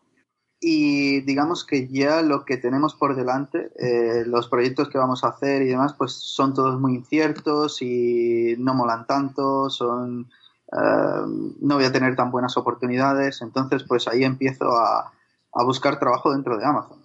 [0.60, 5.30] Y digamos que ya lo que tenemos por delante, eh, los proyectos que vamos a
[5.30, 10.32] hacer y demás, pues son todos muy inciertos y no molan tanto, son
[10.72, 15.14] eh, no voy a tener tan buenas oportunidades, entonces pues ahí empiezo a,
[15.58, 17.00] a buscar trabajo dentro de Amazon,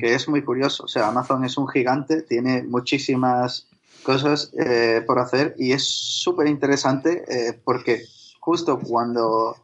[0.00, 0.84] que es muy curioso.
[0.84, 3.68] O sea, Amazon es un gigante, tiene muchísimas
[4.02, 8.02] cosas eh, por hacer y es súper interesante eh, porque
[8.40, 9.56] justo cuando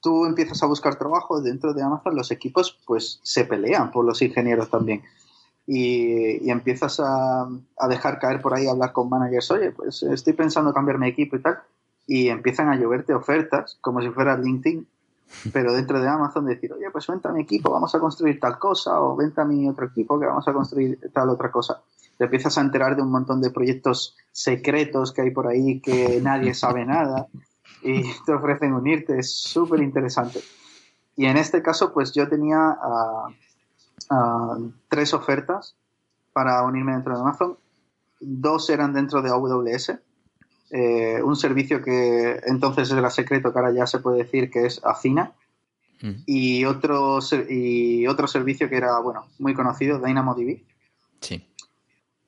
[0.00, 4.22] tú empiezas a buscar trabajo dentro de Amazon, los equipos pues se pelean por los
[4.22, 5.02] ingenieros también.
[5.66, 10.02] Y, y empiezas a, a dejar caer por ahí, a hablar con managers, oye, pues
[10.04, 11.58] estoy pensando cambiar mi equipo y tal,
[12.06, 14.86] y empiezan a lloverte ofertas, como si fuera LinkedIn,
[15.52, 18.58] pero dentro de Amazon decir, oye, pues vente a mi equipo, vamos a construir tal
[18.58, 21.80] cosa, o vente a mi otro equipo que vamos a construir tal otra cosa.
[22.16, 26.20] Te empiezas a enterar de un montón de proyectos secretos que hay por ahí que
[26.22, 27.28] nadie sabe nada
[27.82, 30.40] y te ofrecen unirte, es súper interesante.
[31.16, 33.28] Y en este caso, pues yo tenía ah,
[34.10, 35.76] ah, tres ofertas
[36.32, 37.58] para unirme dentro de Amazon.
[38.20, 39.98] Dos eran dentro de AWS,
[40.70, 44.80] eh, un servicio que entonces era secreto, que ahora ya se puede decir que es
[44.84, 45.32] Acina,
[46.02, 46.14] Ujú.
[46.26, 50.62] y otro, y otro servicio que era, bueno, muy conocido, DynamoDB.
[51.20, 51.44] Sí.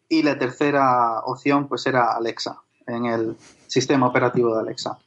[0.09, 3.37] Y la tercera opción, pues era Alexa, en el
[3.69, 4.99] sistema operativo de Alexa.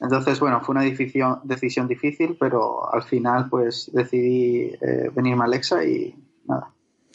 [0.00, 5.44] Entonces, bueno, fue una decisión, decisión difícil, pero al final, pues decidí eh, venirme a
[5.44, 6.14] Alexa y
[6.46, 6.72] nada.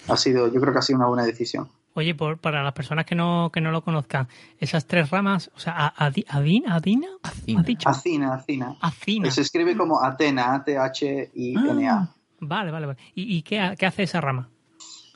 [0.07, 1.67] Ha sido, yo creo que ha sido una buena decisión.
[1.95, 4.27] Oye, por, para las personas que no, que no lo conozcan,
[4.59, 7.59] esas tres ramas, o sea, a- Adina, Adina, Acina.
[7.61, 7.89] ¿has dicho?
[7.89, 8.75] Acina, Acina.
[8.81, 9.31] Acina.
[9.31, 11.93] Se escribe como Atena, A-T-H-I-N-A.
[11.93, 12.99] Ah, vale, vale, vale.
[13.15, 14.49] ¿Y, y qué, ha- qué hace esa rama?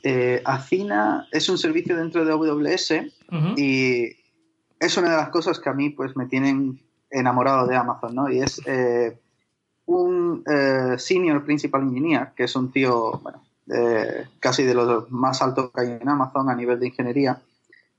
[0.02, 2.92] Eh, Acina es un servicio dentro de AWS
[3.58, 4.04] y
[4.78, 8.30] es una de las cosas que a mí pues me tienen enamorado de Amazon, ¿no?
[8.30, 9.20] Y es eh,
[9.84, 15.42] un eh, senior principal engineer, que es un tío, bueno, eh, casi de los más
[15.42, 17.40] altos que hay en Amazon a nivel de ingeniería,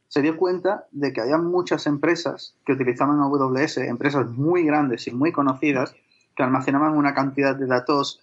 [0.08, 5.12] se dio cuenta de que había muchas empresas que utilizaban AWS, empresas muy grandes y
[5.12, 5.96] muy conocidas,
[6.36, 8.20] que almacenaban una cantidad de datos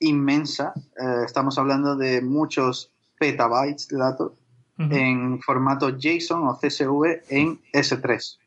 [0.00, 0.74] inmensa.
[0.76, 4.32] Eh, estamos hablando de muchos petabytes de datos
[4.76, 8.38] en formato JSON o CSV en S3.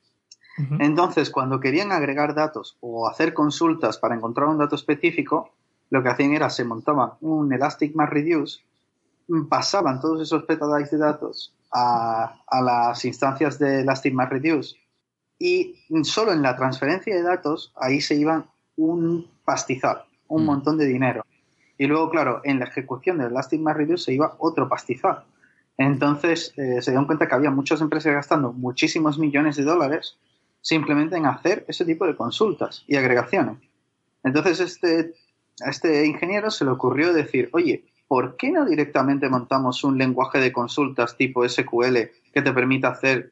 [0.60, 0.76] Ujú.
[0.80, 5.52] Entonces, cuando querían agregar datos o hacer consultas para encontrar un dato específico,
[5.90, 8.60] lo que hacían era se montaban un Elastic MapReduce,
[9.50, 14.76] pasaban todos esos petabytes de datos a, a las instancias de Elastic MapReduce
[15.40, 18.46] y solo en la transferencia de datos ahí se iban
[18.76, 20.46] un pastizal, un Mm.
[20.46, 21.26] montón de dinero.
[21.78, 25.24] Y luego, claro, en la ejecución del Elastic MapReduce se iba otro pastizal.
[25.78, 30.18] Entonces eh, se dieron cuenta que había muchas empresas gastando muchísimos millones de dólares
[30.62, 33.58] simplemente en hacer ese tipo de consultas y agregaciones.
[34.24, 35.14] Entonces este,
[35.62, 40.40] a este ingeniero se le ocurrió decir, oye, ¿por qué no directamente montamos un lenguaje
[40.40, 41.98] de consultas tipo SQL
[42.34, 43.32] que te permita hacer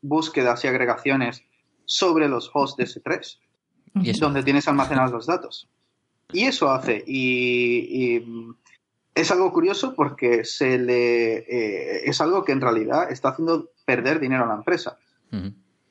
[0.00, 1.44] búsquedas y agregaciones
[1.84, 3.38] sobre los hosts de S3,
[3.94, 4.24] Y eso.
[4.24, 5.68] donde tienes almacenados los datos?
[6.32, 8.26] Y eso hace, y, y
[9.14, 14.20] es algo curioso porque se le, eh, es algo que en realidad está haciendo perder
[14.20, 14.98] dinero a la empresa.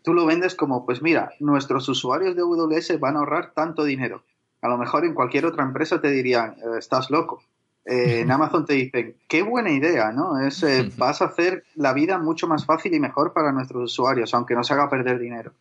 [0.04, 4.24] Tú lo vendes como, pues mira, nuestros usuarios de AWS van a ahorrar tanto dinero.
[4.62, 7.44] A lo mejor en cualquier otra empresa te dirían, eh, estás loco.
[7.86, 10.40] Eh, en Amazon te dicen, qué buena idea, ¿no?
[10.40, 14.34] Es, eh, vas a hacer la vida mucho más fácil y mejor para nuestros usuarios,
[14.34, 15.54] aunque nos haga perder dinero.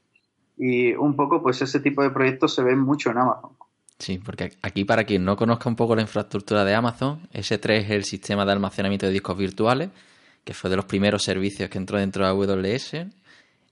[0.57, 3.53] Y un poco, pues ese tipo de proyectos se ven mucho en Amazon.
[3.99, 7.91] Sí, porque aquí para quien no conozca un poco la infraestructura de Amazon, S3 es
[7.91, 9.91] el sistema de almacenamiento de discos virtuales,
[10.45, 13.07] que fue de los primeros servicios que entró dentro de AWS.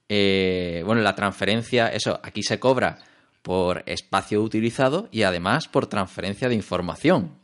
[0.07, 2.99] Eh, bueno, la transferencia, eso, aquí se cobra
[3.41, 7.39] por espacio utilizado y además por transferencia de información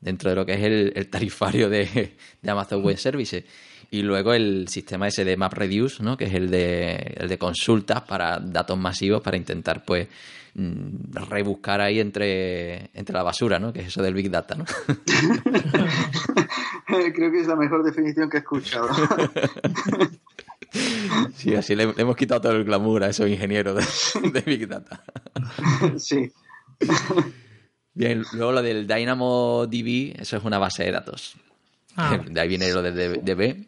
[0.00, 3.44] dentro de lo que es el, tarifario de, Amazon Web Services.
[3.90, 6.16] Y luego el sistema ese de MapReduce, ¿no?
[6.16, 10.08] que es el de, el de consultas para datos masivos para intentar pues
[10.54, 13.72] mm, rebuscar ahí entre, entre la basura, ¿no?
[13.72, 14.56] que es eso del Big Data.
[14.56, 14.66] ¿no?
[16.86, 18.88] Creo que es la mejor definición que he escuchado.
[21.34, 25.02] Sí, así le, hemos quitado todo el glamour a esos ingenieros de, de Big Data.
[25.98, 26.30] Sí.
[27.94, 31.36] Bien, luego lo del DynamoDB, eso es una base de datos.
[31.96, 32.18] Ah.
[32.18, 33.66] De ahí viene lo del DB.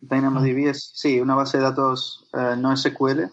[0.00, 3.24] DynamoDB es, sí, una base de datos eh, no SQL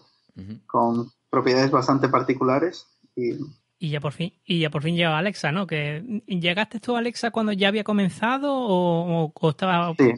[0.66, 3.32] con propiedades bastante particulares y...
[3.80, 5.68] Y ya por fin, y ya por fin llega Alexa, ¿no?
[5.68, 10.14] Que llegaste tú a Alexa cuando ya había comenzado o, o estaba sí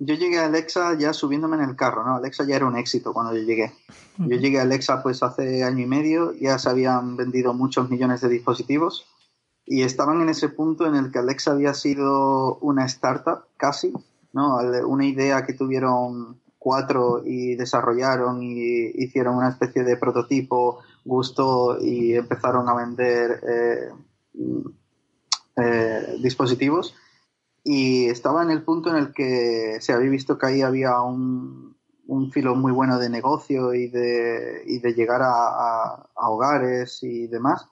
[0.00, 2.16] yo llegué a Alexa ya subiéndome en el carro, ¿no?
[2.16, 3.72] Alexa ya era un éxito cuando yo llegué.
[4.18, 8.20] Yo llegué a Alexa pues hace año y medio, ya se habían vendido muchos millones
[8.20, 9.06] de dispositivos
[9.64, 13.92] y estaban en ese punto en el que Alexa había sido una startup casi,
[14.32, 14.58] ¿no?
[14.86, 22.14] Una idea que tuvieron cuatro y desarrollaron y hicieron una especie de prototipo, gustó y
[22.14, 23.90] empezaron a vender eh,
[25.56, 26.94] eh, dispositivos
[27.64, 31.76] y estaba en el punto en el que se había visto que ahí había un,
[32.08, 37.66] un filo muy bueno de negocio y de, y de llegar a, hogares y demás.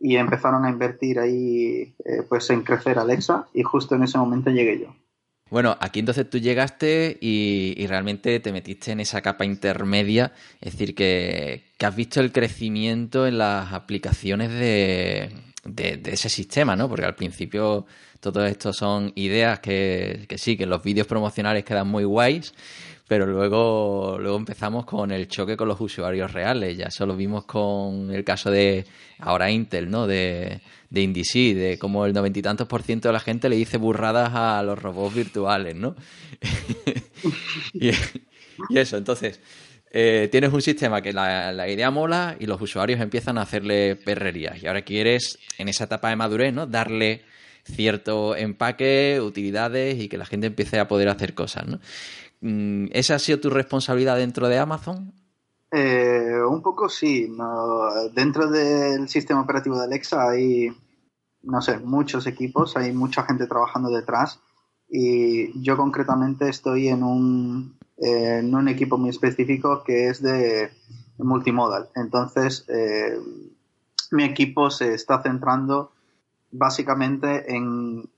[0.00, 4.50] Y empezaron a invertir ahí eh, pues en crecer Alexa y justo en ese momento
[4.50, 4.94] llegué yo.
[5.50, 10.94] Bueno, aquí entonces tú llegaste y, realmente te metiste en esa capa intermedia, es decir,
[10.94, 15.30] que, que has visto el crecimiento en las aplicaciones de,
[15.64, 16.88] de, ese sistema, ¿no?
[16.88, 17.86] Porque al principio
[18.20, 22.54] todo esto son ideas que, que sí, que los vídeos promocionales quedan muy guays,
[23.06, 26.76] pero luego, luego empezamos con el choque con los usuarios reales.
[26.78, 28.86] Ya eso lo vimos con el caso de
[29.18, 30.06] ahora Intel, ¿no?
[30.06, 33.56] De, de IndieC, de cómo el noventa y tantos por ciento de la gente le
[33.56, 35.96] dice burradas a los robots virtuales, ¿no?
[37.74, 37.90] y,
[38.78, 39.40] eso, entonces,
[39.96, 44.60] eh, tienes un sistema que la, idea mola y los usuarios empiezan a hacerle perrerías.
[44.60, 46.66] Y ahora quieres, en esa etapa de madurez, ¿no?
[46.66, 47.22] Darle
[47.62, 51.78] cierto empaque, utilidades y que la gente empiece a poder hacer cosas, ¿no?
[52.40, 55.12] Mm, ¿Esa ha sido tu responsabilidad dentro de Amazon?
[55.70, 57.28] Eh, un poco sí.
[58.14, 60.70] Dentro del sistema operativo de Alexa hay,
[61.42, 64.40] no sé, muchos equipos, hay mucha gente trabajando detrás
[64.88, 70.70] y yo concretamente estoy en un, en un equipo muy específico que es de
[71.18, 71.88] multimodal.
[71.94, 73.18] Entonces, eh,
[74.10, 75.92] mi equipo se está centrando
[76.50, 78.08] básicamente en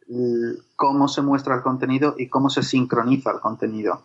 [0.76, 4.02] cómo se muestra el contenido y cómo se sincroniza el contenido.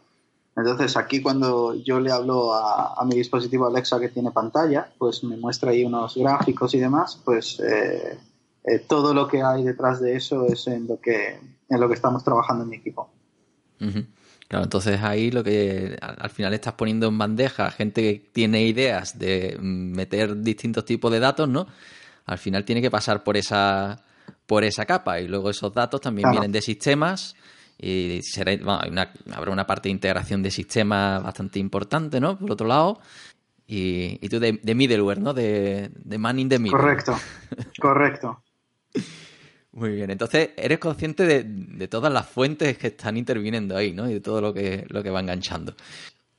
[0.56, 5.38] Entonces, aquí cuando yo le hablo a, mi dispositivo Alexa que tiene pantalla, pues me
[5.38, 8.18] muestra ahí unos gráficos y demás, pues eh,
[8.64, 11.94] eh, todo lo que hay detrás de eso es en lo que, en lo que
[11.94, 13.10] estamos trabajando en mi equipo.
[14.52, 19.18] Claro, entonces ahí lo que al final estás poniendo en bandeja gente que tiene ideas
[19.18, 21.68] de meter distintos tipos de datos, ¿no?
[22.26, 24.04] Al final tiene que pasar por esa
[24.46, 27.34] por esa capa y luego esos datos también vienen de sistemas
[27.78, 28.52] y será,
[29.34, 32.38] habrá una parte de integración de sistemas bastante importante, ¿no?
[32.38, 33.00] Por otro lado,
[33.66, 35.34] y, y tú de, middleware, ¿no?
[35.34, 36.78] De, de man in the middle.
[36.78, 37.18] Correcto,
[37.80, 38.44] correcto.
[39.74, 44.10] Muy bien, entonces eres consciente de, todas las fuentes que están interviniendo ahí, ¿no?
[44.10, 45.74] Y de todo lo que, lo que va enganchando.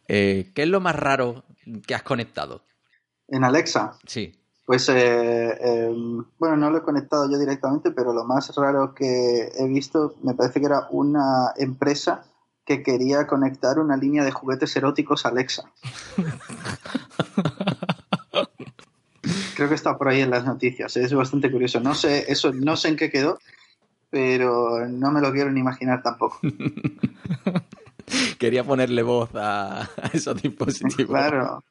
[0.07, 1.45] Eh, ¿Qué es lo más raro
[1.87, 2.63] que has conectado?
[3.29, 3.97] En Alexa.
[4.07, 4.39] Sí.
[4.67, 9.51] Pues, eh, em, bueno, no lo he conectado yo directamente, pero lo más raro que
[9.57, 12.25] he visto me parece que era una empresa
[12.65, 15.71] que quería conectar una línea de juguetes eróticos a Alexa.
[19.63, 20.97] Creo que está por ahí en las noticias.
[20.97, 21.79] Es bastante curioso.
[21.79, 23.39] No sé, eso no sé en qué quedó,
[24.11, 26.41] pero no me lo quiero ni imaginar tampoco.
[28.41, 31.17] Quería ponerle voz a, esos dispositivos.
[31.17, 31.63] Claro,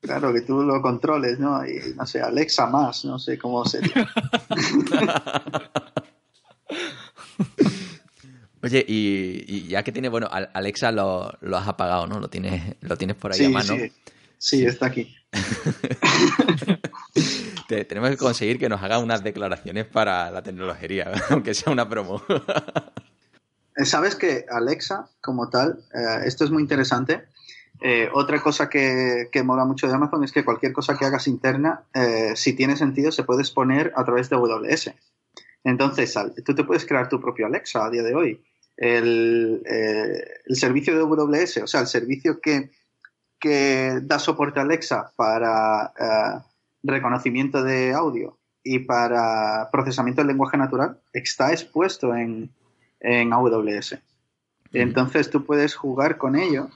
[0.00, 1.66] claro, que tú lo controles, ¿no?
[1.66, 4.08] Y no sé, Alexa más, no sé cómo sería.
[8.62, 12.20] Oye, y, ya que tiene, bueno, Alexa lo, lo, has apagado, ¿no?
[12.20, 13.74] Lo tienes, lo tienes por ahí a mano.
[13.74, 13.90] Sí,
[14.42, 15.14] sí, está aquí.
[17.88, 22.22] tenemos que conseguir que nos haga unas declaraciones para la tecnología, aunque sea una promo.
[23.76, 27.24] Eh, Sabes que Alexa, como tal, eh, esto es muy interesante.
[27.80, 31.26] Eh, otra cosa que, que mola mucho de Amazon es que cualquier cosa que hagas
[31.26, 34.92] interna, eh, si tiene sentido, se puede exponer a través de AWS.
[35.64, 36.14] Entonces,
[36.44, 38.44] tú te puedes crear tu propio Alexa a día de hoy.
[38.76, 42.70] El, el servicio de AWS, o sea, el servicio que,
[43.42, 46.38] que da soporte a Alexa para eh,
[46.84, 52.50] reconocimiento de audio y para procesamiento del lenguaje natural, está expuesto en,
[53.00, 53.98] en AWS.
[54.72, 56.68] Entonces tú puedes jugar con ello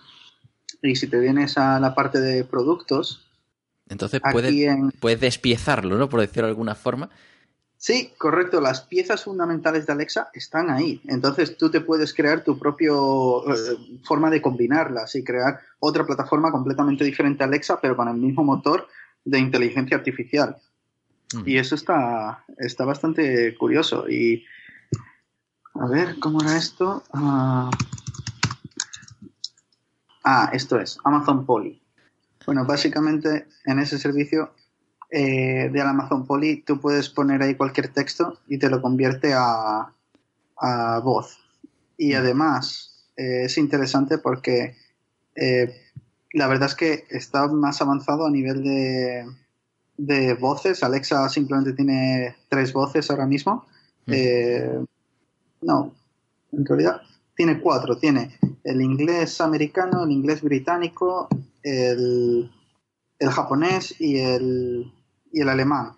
[0.83, 3.25] y si te vienes a la parte de productos,
[3.89, 6.09] Entonces puedes, en, puedes despiezarlo, ¿no?
[6.09, 7.11] Por decirlo de alguna forma.
[7.79, 8.61] Sí, correcto.
[8.61, 11.01] Las piezas fundamentales de Alexa están ahí.
[11.07, 16.51] Entonces tú te puedes crear tu propio eh, forma de combinarlas y crear otra plataforma
[16.51, 18.89] completamente diferente a Alexa, pero con el mismo motor
[19.25, 20.57] de inteligencia artificial.
[21.35, 21.43] Mm.
[21.45, 24.09] Y eso está, está bastante curioso.
[24.09, 24.45] Y
[25.75, 27.03] a ver, ¿cómo era esto?
[27.13, 27.71] Ah,
[30.25, 31.83] ah, esto es Amazon Poly.
[32.47, 34.55] Bueno, básicamente en ese servicio
[35.11, 39.93] eh, de Amazon Poly tú puedes poner ahí cualquier texto y te lo convierte a,
[40.57, 41.39] a voz.
[41.97, 44.77] Y además eh, es interesante porque
[45.35, 45.75] eh,
[46.33, 49.25] la verdad es que está más avanzado a nivel de,
[49.97, 50.83] de voces.
[50.83, 53.67] Alexa simplemente tiene tres voces ahora mismo.
[54.07, 54.13] Mm.
[54.13, 54.85] Eh,
[55.63, 55.95] no,
[56.53, 57.01] en realidad
[57.35, 57.97] tiene cuatro.
[57.99, 61.29] Tiene el inglés americano, el inglés británico,
[61.63, 62.51] el,
[63.19, 64.93] el japonés y el,
[65.33, 65.93] y el alemán.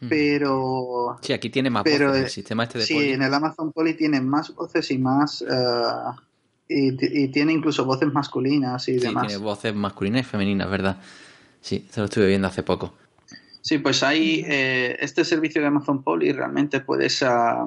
[0.00, 0.08] Mm.
[0.08, 2.24] Pero Sí, aquí tiene más pero, voces.
[2.24, 5.42] El sistema este de sí, en el Amazon Poly tiene más voces y más...
[5.42, 5.92] eh,
[6.68, 9.26] y, y tiene incluso voces masculinas y Sí, demás.
[9.26, 10.98] tiene voces masculinas y femeninas, ¿verdad?
[11.60, 12.94] Sí, se lo estuve viendo hace poco.
[13.60, 17.66] Sí, pues ahí eh, este servicio de Amazon Poly realmente puedes, ah,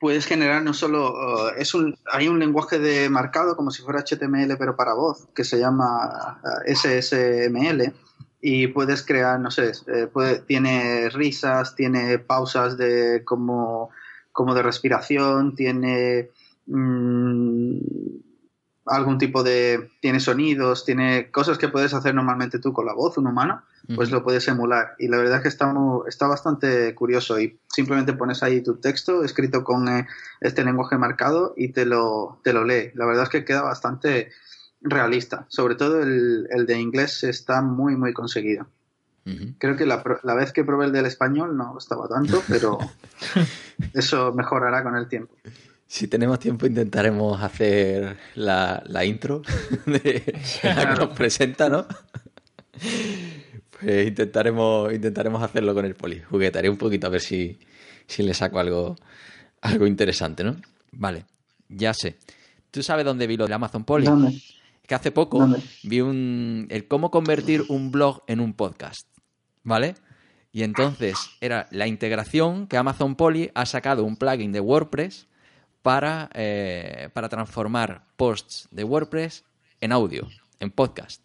[0.00, 4.02] puedes generar no solo, ah, es un, hay un lenguaje de marcado como si fuera
[4.02, 5.86] HTML pero para voz que se llama
[6.42, 7.92] ah, SSML
[8.40, 10.08] y puedes crear, no sé, eh,
[10.46, 13.90] tiene risas, tiene pausas de como,
[14.32, 16.30] como de respiración, tiene
[16.66, 17.78] mm,
[18.88, 23.18] algún tipo de, tiene sonidos, tiene cosas que puedes hacer normalmente tú con la voz,
[23.18, 23.62] un humano
[23.94, 24.94] pues lo puedes emular.
[24.98, 25.72] Y la verdad es que está,
[26.06, 27.40] está bastante curioso.
[27.40, 30.06] Y simplemente pones ahí tu texto escrito con eh,
[30.40, 32.90] este lenguaje marcado y te lo, te lo lee.
[32.94, 34.30] La verdad es que queda bastante
[34.82, 35.46] realista.
[35.48, 38.66] Sobre todo el, el de inglés está muy, muy conseguido.
[39.58, 42.78] Creo que la, la vez que probé el del español no estaba tanto, pero
[43.92, 45.34] eso mejorará con el tiempo.
[45.88, 49.42] Si tenemos tiempo intentaremos hacer la, la intro
[49.86, 50.22] de
[50.62, 51.86] la que nos presenta, ¿no?
[53.80, 56.20] Pues intentaremos, intentaremos hacerlo con el poli.
[56.20, 57.58] Juguetaré un poquito a ver si,
[58.06, 58.96] si le saco algo,
[59.62, 60.56] algo interesante, ¿no?
[60.92, 61.24] Vale,
[61.68, 62.18] ya sé.
[62.70, 64.04] ¿Tú sabes dónde vi lo de Amazon Poli?
[64.04, 64.38] ¿Dónde?
[64.88, 65.62] que hace poco ¿Dónde?
[65.84, 69.06] vi un el cómo convertir un blog en un podcast,
[69.62, 69.94] ¿vale?
[70.50, 75.27] Y entonces era la integración que Amazon Poly ha sacado un plugin de WordPress
[75.82, 79.44] para, eh, para transformar posts de WordPress
[79.80, 80.28] en audio,
[80.60, 81.22] en podcast.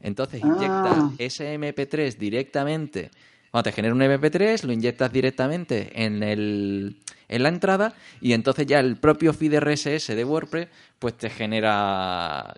[0.00, 1.10] Entonces inyectas Ah.
[1.18, 3.10] ese MP3 directamente.
[3.50, 6.98] Cuando te genera un MP3, lo inyectas directamente en, el,
[7.28, 12.54] en la entrada y entonces ya el propio feed RSS de WordPress pues te genera...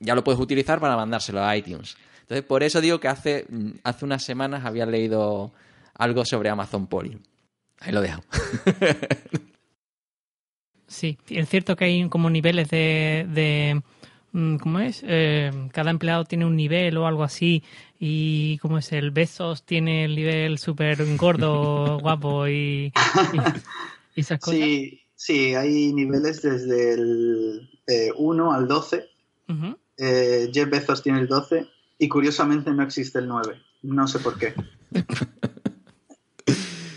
[0.00, 1.96] Ya lo puedes utilizar para mandárselo a iTunes.
[2.22, 3.46] Entonces por eso digo que hace,
[3.84, 5.52] hace unas semanas había leído
[5.94, 7.18] algo sobre Amazon Poly.
[7.80, 8.22] Ahí lo dejo.
[10.92, 13.26] Sí, es cierto que hay como niveles de...
[13.32, 13.82] de
[14.32, 15.02] mm, ¿Cómo es?
[15.06, 17.62] Eh, cada empleado tiene un nivel o algo así.
[17.98, 18.92] Y ¿cómo es?
[18.92, 22.92] El Besos tiene el nivel súper gordo, guapo y,
[23.32, 23.38] y,
[24.14, 24.60] y esas cosas.
[24.60, 27.68] Sí, sí, hay niveles desde el
[28.16, 29.12] 1 al 12
[29.48, 29.76] Ujú.
[29.96, 31.66] Eh, Jeff Bezos tiene el 12
[31.98, 33.60] y curiosamente no existe el 9.
[33.82, 34.54] No sé por qué.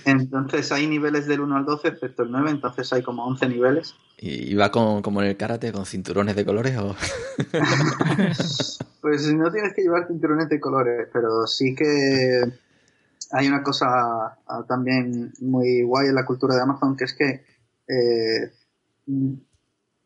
[0.05, 3.95] Entonces hay niveles del 1 al 12, excepto el 9, entonces hay como 11 niveles.
[4.17, 6.95] ¿Y va con, como en el karate, con cinturones de colores o...?
[9.05, 12.41] Pues no tienes que llevar cinturones de colores, pero sí que
[13.31, 13.85] hay una cosa
[14.47, 17.43] ah, también muy guay en la cultura de Amazon, que es que
[17.87, 18.51] eh,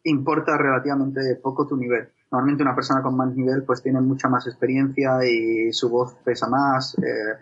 [0.03, 2.09] importa relativamente poco tu nivel.
[2.29, 6.49] Normalmente una persona con más nivel pues tiene mucha más experiencia y su voz pesa
[6.49, 7.37] más eh,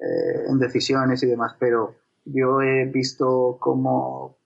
[0.00, 1.94] eh, en decisiones y demás, pero
[2.24, 4.36] yo he visto como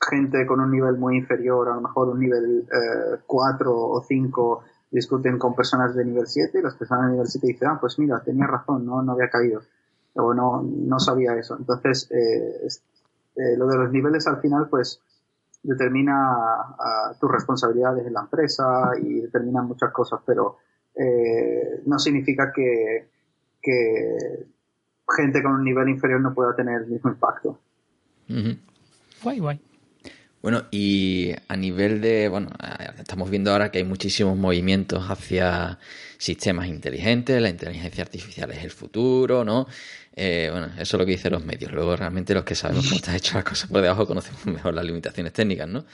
[0.00, 2.66] gente con un nivel muy inferior, a lo mejor un nivel
[3.26, 7.46] 4 o 5, discuten con personas de nivel 7 y las personas de nivel 7
[7.46, 9.62] dicen, ah, pues mira, tenía razón, no, no había caído,
[10.14, 11.56] o no, no sabía eso.
[11.56, 12.68] Entonces, eh,
[13.36, 15.00] eh, lo de los niveles al final, pues
[15.62, 16.74] determina
[17.20, 20.56] tus responsabilidades en la empresa y determina muchas cosas, pero
[20.94, 23.08] eh, no significa que
[25.16, 27.58] gente con un nivel inferior no pueda tener el mismo impacto.
[29.22, 29.60] Guay, guay.
[30.42, 32.50] Bueno, y a nivel de, bueno,
[32.98, 35.78] estamos viendo ahora que hay muchísimos movimientos hacia
[36.18, 39.68] sistemas inteligentes, la inteligencia artificial es el futuro, ¿no?
[40.16, 41.70] Eh, bueno, eso es lo que dicen los medios.
[41.70, 44.84] Luego realmente los que sabemos cómo están hechas las cosas por debajo conocemos mejor las
[44.84, 45.84] limitaciones técnicas, ¿no?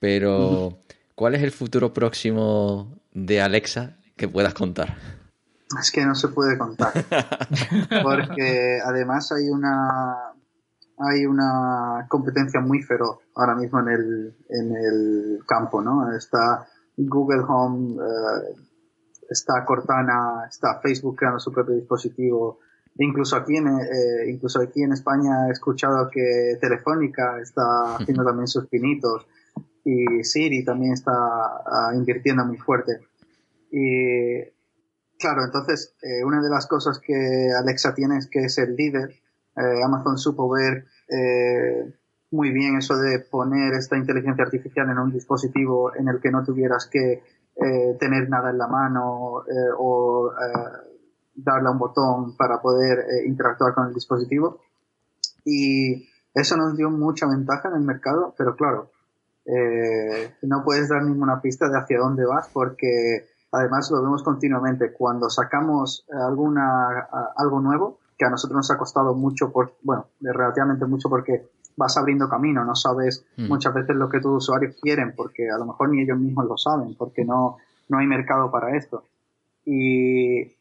[0.00, 0.80] Pero,
[1.14, 4.96] ¿cuál es el futuro próximo de Alexa que puedas contar?
[5.80, 6.92] Es que no se puede contar.
[8.02, 10.32] Porque además hay una
[10.98, 16.10] hay una competencia muy feroz ahora mismo en el, en el campo, ¿no?
[16.16, 18.54] Está Google Home, eh,
[19.28, 22.60] está Cortana, está Facebook creando su propio dispositivo.
[22.98, 28.48] Incluso aquí, en, eh, incluso aquí en España he escuchado que Telefónica está haciendo también
[28.48, 29.26] sus pinitos
[29.84, 33.00] y Siri también está ah, invirtiendo muy fuerte.
[33.70, 34.55] Y
[35.18, 39.10] claro, entonces eh, una de las cosas que Alexa tiene es que es el líder
[39.56, 41.94] eh, Amazon supo ver eh,
[42.30, 46.44] muy bien eso de poner esta inteligencia artificial en un dispositivo en el que no
[46.44, 47.22] tuvieras que
[47.98, 49.42] tener nada en la mano
[49.78, 50.30] o
[51.34, 54.60] darle a un botón para poder interactuar con el dispositivo.
[55.46, 58.90] Y eso nos dio mucha ventaja en el mercado, pero claro,
[60.42, 64.92] no puedes dar ninguna pista de hacia dónde vas porque además lo vemos continuamente.
[64.92, 70.86] Cuando sacamos alguna, algo nuevo, que a nosotros nos ha costado mucho, por, bueno, relativamente
[70.86, 73.48] mucho porque vas abriendo camino, no sabes mm.
[73.48, 76.56] muchas veces lo que tus usuarios quieren, porque a lo mejor ni ellos mismos lo
[76.56, 79.04] saben, porque no, no hay mercado para esto.
[79.64, 80.52] Y,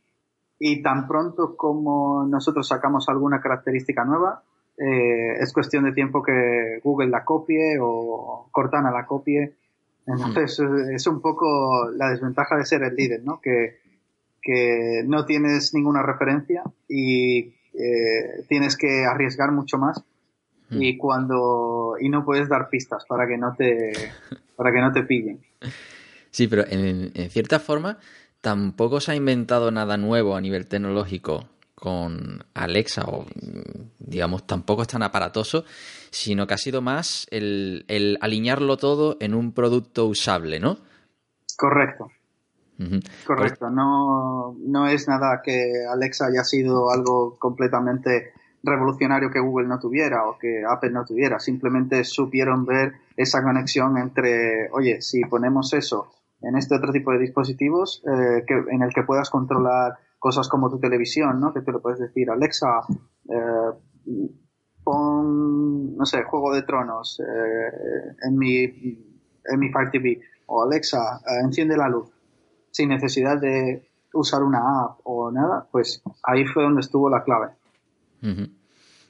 [0.59, 4.43] y tan pronto como nosotros sacamos alguna característica nueva,
[4.77, 9.53] eh, es cuestión de tiempo que Google la copie o Cortana la copie.
[10.07, 10.59] Entonces
[10.93, 13.41] es un poco la desventaja de ser el líder, ¿no?
[13.41, 13.79] Que,
[14.41, 20.03] que no tienes ninguna referencia y eh, tienes que arriesgar mucho más
[20.69, 23.91] y cuando y no puedes dar pistas para que no te
[24.55, 25.39] para que no te pillen.
[26.31, 27.97] Sí, pero en, cierta forma
[28.41, 33.25] tampoco se ha inventado nada nuevo a nivel tecnológico con Alexa o
[33.99, 35.65] digamos tampoco es tan aparatoso,
[36.09, 40.77] sino que ha sido más el, el alinearlo todo en un producto usable, ¿no?
[41.57, 42.07] Correcto.
[43.25, 49.79] Correcto, no, no es nada que Alexa haya sido algo completamente revolucionario que Google no
[49.79, 55.73] tuviera o que Apple no tuviera, simplemente supieron ver esa conexión entre, oye, si ponemos
[55.73, 56.11] eso
[56.41, 60.69] en este otro tipo de dispositivos eh, que, en el que puedas controlar cosas como
[60.69, 61.53] tu televisión, ¿no?
[61.53, 62.81] Que te lo puedes decir, Alexa,
[63.29, 64.31] eh,
[64.83, 68.63] pon, no sé, Juego de Tronos eh, en mi
[69.47, 72.09] en mi Fire TV o Alexa, enciende la luz
[72.75, 77.47] sin necesidad de usar una app o nada, pues ahí fue donde estuvo la clave.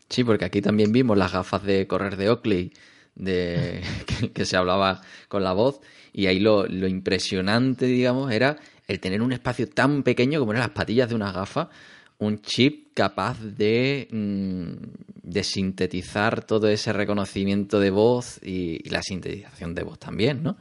[0.08, 2.74] Sí, porque aquí también vimos las gafas de correr de Oakley,
[3.16, 3.82] de,
[4.36, 5.82] que, se hablaba con la voz,
[6.14, 8.58] y ahí lo, impresionante, digamos, era
[8.88, 11.70] el tener un espacio tan pequeño como eran las patillas de una gafa,
[12.18, 19.02] un chip capaz de, mm, de sintetizar todo ese reconocimiento de voz y, y, la
[19.02, 20.58] sintetización de voz también, ¿no?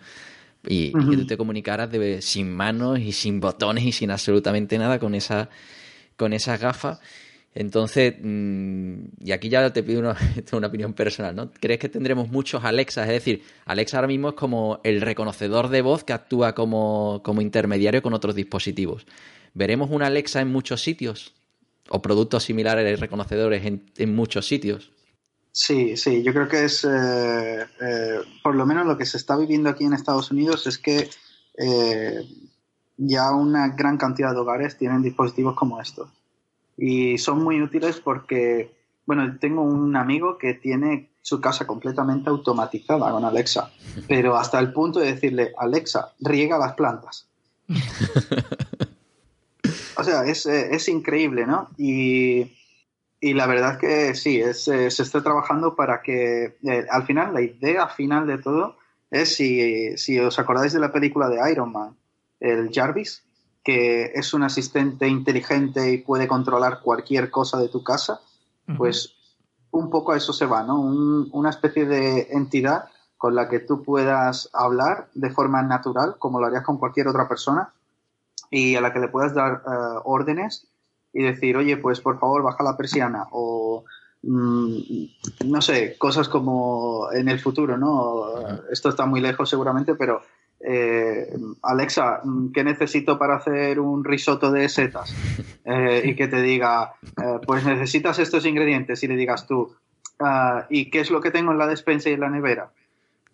[0.66, 4.99] y, que tú te comunicaras de, sin manos y sin botones y sin absolutamente nada
[4.99, 5.49] con esa
[6.16, 7.01] con esas gafas.
[7.55, 10.17] Entonces, mm, y aquí ya te pido una,
[10.69, 11.51] opinión personal, ¿no?
[11.53, 13.07] ¿Crees que tendremos muchos Alexas?
[13.07, 17.41] Es decir, Alexa ahora mismo es como el reconocedor de voz que actúa como, como
[17.41, 19.07] intermediario con otros dispositivos.
[19.55, 21.33] ¿Veremos una Alexa en muchos sitios?
[21.91, 24.91] ¿O productos similares reconocedores en, en muchos sitios?
[25.57, 29.37] Sí, sí, yo creo que es, eh, eh, por lo menos lo que se está
[29.37, 31.09] viviendo aquí en Estados Unidos es que
[31.57, 32.27] eh,
[32.97, 36.11] ya una gran cantidad de hogares tienen dispositivos como estos.
[36.77, 38.75] Y son muy útiles porque,
[39.07, 43.70] bueno, tengo un amigo que tiene su casa completamente automatizada con Alexa,
[44.09, 47.27] pero hasta el punto de decirle, Alexa, riega las plantas.
[49.97, 51.68] o sea, es, es increíble, ¿no?
[51.79, 52.51] Y
[53.25, 57.33] y la verdad que sí, es, eh, se está trabajando para que eh, al final,
[57.33, 58.77] la idea final de todo
[59.11, 61.97] es si, si, os acordáis de la película de Iron Man,
[62.39, 63.24] el Jarvis,
[63.65, 68.21] que es un asistente inteligente y puede controlar cualquier cosa de tu casa,
[68.77, 69.15] pues
[69.71, 70.81] un poco a eso se va, ¿no?
[70.81, 72.85] una especie de entidad
[73.17, 77.27] con la que tú puedas hablar de forma natural, como lo harías con cualquier otra
[77.27, 77.73] persona,
[78.51, 80.67] y a la que le puedas dar eh, órdenes
[81.12, 83.85] y decir, oye, pues por favor baja la persiana o
[84.23, 84.77] mm,
[85.47, 88.27] no sé, cosas como en el futuro, ¿no?
[88.71, 90.21] Esto está muy lejos seguramente, pero
[90.67, 95.15] eh, Alexa, ¿qué necesito para hacer un risotto de setas?
[95.67, 99.75] Eh, y que te diga, eh, pues necesitas estos ingredientes y le digas tú,
[100.21, 102.71] ah, ¿y qué es lo que tengo en la despensa y en la nevera?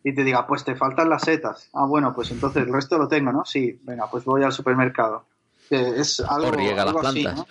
[0.05, 1.69] Y te diga, pues te faltan las setas.
[1.75, 3.45] Ah, bueno, pues entonces el resto lo tengo, ¿no?
[3.45, 5.25] Sí, venga, pues voy al supermercado
[5.71, 7.47] es algo, o riega las plantas.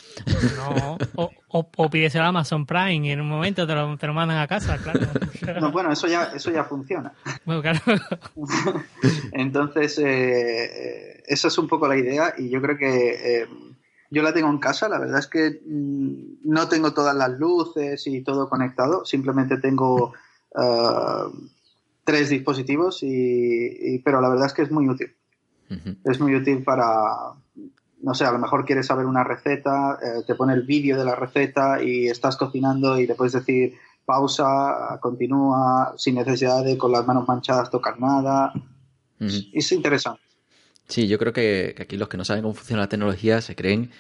[0.58, 0.98] ¿no?
[1.16, 1.32] o,
[1.78, 4.48] o, pides el Amazon Prime y en un momento te lo, te lo mandan a
[4.48, 5.00] casa, claro.
[5.62, 7.14] No, bueno, eso ya, eso ya funciona.
[7.46, 7.80] Bueno, claro.
[9.32, 13.48] Entonces, eh, esa es un poco la idea y yo creo que eh,
[14.12, 14.90] yo la tengo en casa.
[14.90, 20.14] La verdad es que mm, no tengo todas las luces y todo conectado, simplemente tengo
[20.56, 21.32] uh,
[22.04, 25.16] tres dispositivos, y, y, pero la verdad es que es muy útil.
[26.04, 27.36] Es muy útil para,
[28.02, 31.06] no sé, a lo mejor quieres saber una receta, eh, te pone el vídeo de
[31.06, 33.76] la receta y estás cocinando y le puedes decir
[34.06, 38.52] pausa, continúa, sin necesidad de con las manos manchadas tocar nada.
[39.20, 40.22] Es interesante.
[40.88, 43.92] Sí, yo creo que, aquí los que no saben cómo funciona la tecnología se creen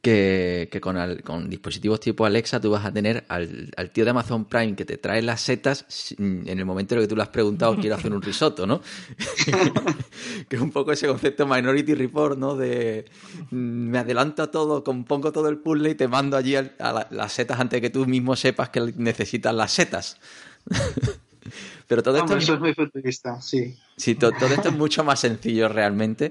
[0.00, 4.86] que, con, dispositivos tipo Alexa tú vas a tener al, tío de Amazon Prime que
[4.86, 8.12] te trae las setas en el momento en que tú le has preguntado quiero hacer
[8.12, 8.80] un risotto, ¿no?
[10.48, 12.56] que es un poco ese concepto Minority Report, ¿no?
[12.56, 13.04] De
[13.50, 17.32] mm, me adelanto a todo, compongo todo el puzzle y te mando allí a, las
[17.32, 20.18] setas antes de que tú mismo sepas que necesitas las setas.
[21.86, 22.36] Pero todo esto...
[22.36, 23.76] es muy futurista, sí.
[23.96, 26.30] Sí, todo esto es mucho más sencillo realmente.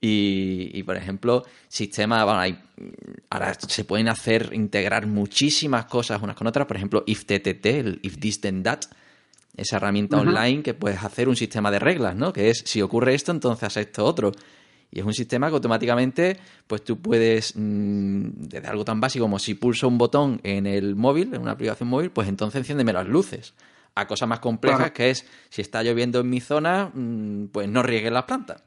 [0.00, 2.58] Y, por ejemplo, sistemas, bueno, hay,
[3.30, 6.66] ahora se pueden hacer, integrar muchísimas cosas unas con otras.
[6.66, 8.80] Por ejemplo, IFTTT, el If This Then That,
[9.56, 12.32] esa herramienta online que puedes hacer un sistema de reglas, ¿no?
[12.32, 14.30] Que es, si ocurre esto, entonces haz esto otro.
[14.92, 16.38] Y es un sistema que automáticamente,
[16.68, 20.94] pues tú puedes, mm, desde algo tan básico como si pulso un botón en el
[20.94, 23.54] móvil, en una aplicación móvil, pues entonces enciéndeme las luces.
[23.96, 27.82] A cosas más complejas que es, si está lloviendo en mi zona, mm, pues no
[27.82, 28.62] riegue las plantas.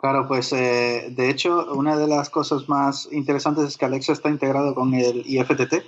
[0.00, 4.30] Claro, pues eh, de hecho una de las cosas más interesantes es que Alexa está
[4.30, 5.84] integrado con el IFTT,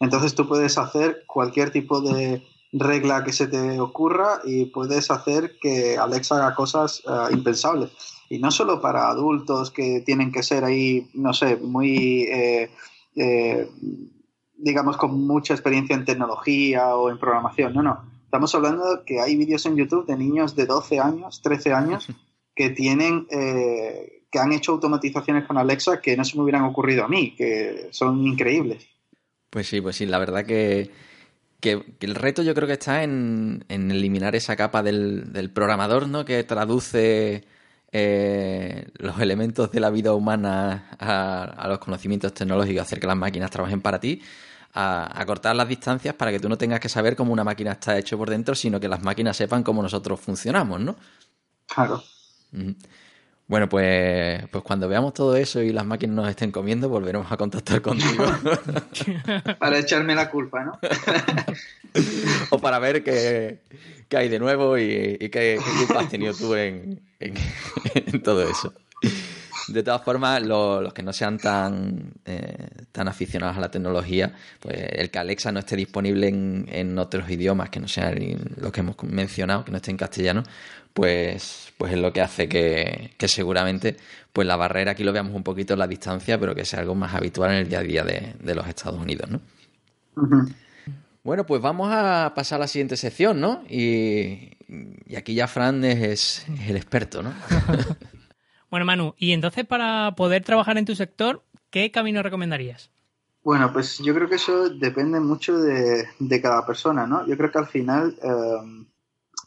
[0.00, 2.42] entonces tú puedes hacer cualquier tipo de
[2.72, 7.90] regla que se te ocurra y puedes hacer que Alexa haga cosas eh, impensables.
[8.28, 12.70] Y no solo para adultos que tienen que ser ahí, no sé, muy, eh,
[14.58, 18.12] digamos, con mucha experiencia en tecnología o en programación, no, no.
[18.24, 22.08] Estamos hablando que hay vídeos en YouTube de niños de 12 años, 13 años,
[22.54, 27.04] que tienen, eh, que han hecho automatizaciones con Alexa que no se me hubieran ocurrido
[27.04, 28.86] a mí, que son increíbles.
[29.50, 30.90] Pues sí, pues sí, la verdad que,
[31.62, 36.24] el reto yo creo que está en, eliminar esa capa del, programador, ¿no?
[36.24, 37.44] Que traduce
[37.92, 43.50] eh, los elementos de la vida humana a, los conocimientos tecnológicos, hacer que las máquinas
[43.50, 44.20] trabajen para ti,
[44.72, 47.72] a, a, cortar las distancias para que tú no tengas que saber cómo una máquina
[47.72, 50.96] está hecha por dentro, sino que las máquinas sepan cómo nosotros funcionamos, ¿no?
[51.66, 52.02] Claro.
[53.46, 57.36] Bueno, pues, pues cuando veamos todo eso y las máquinas nos estén comiendo, volveremos a
[57.36, 58.24] contactar contigo.
[59.58, 60.78] para echarme la culpa, ¿no?
[62.50, 63.60] o para ver qué,
[64.16, 67.02] hay de nuevo y, qué, culpa has tenido tú en,
[68.24, 68.72] todo eso.
[69.68, 74.76] De todas formas, los que no sean tan, eh, tan aficionados a la tecnología, pues
[74.90, 78.16] el que Alexa no esté disponible en, en otros idiomas que no sean
[78.56, 80.44] los que hemos mencionado, que no esté en castellano,
[80.94, 83.96] pues, pues es lo que hace que, seguramente
[84.32, 86.94] pues la barrera aquí lo veamos un poquito en la distancia, pero que sea algo
[86.94, 89.40] más habitual en el día a día de, los Estados Unidos, ¿no?
[91.22, 93.62] Bueno, pues vamos a pasar a la siguiente sección, ¿no?
[93.68, 94.56] Y,
[95.16, 97.32] aquí ya Fran es, el experto, ¿no?
[98.70, 102.90] bueno, Manu, y entonces para poder trabajar en tu sector, ¿qué camino recomendarías?
[103.42, 106.06] Bueno, pues yo creo que eso depende mucho de,
[106.40, 107.26] cada persona, ¿no?
[107.26, 108.86] Yo creo que al final eh,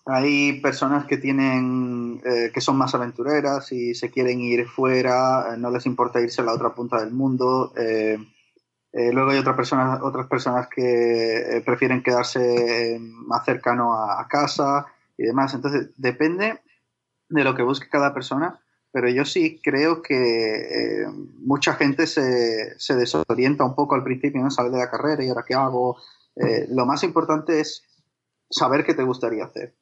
[0.10, 5.58] hay personas que tienen eh, que son más aventureras y se quieren ir fuera, eh,
[5.58, 7.74] no les importa irse a la otra punta del mundo.
[7.76, 8.18] Eh,
[8.94, 14.88] luego hay otras personas, otras personas que prefieren quedarse más cercano a, casa
[15.18, 15.54] y demás.
[15.54, 16.62] Entonces depende
[17.30, 18.60] de lo que busque cada persona,
[18.92, 21.06] pero yo sí creo que
[21.40, 25.30] mucha gente se, se, desorienta un poco al principio, no sale de la carrera y
[25.30, 25.98] ahora qué hago.
[26.70, 27.84] lo más importante es
[28.50, 29.76] saber qué te gustaría hacer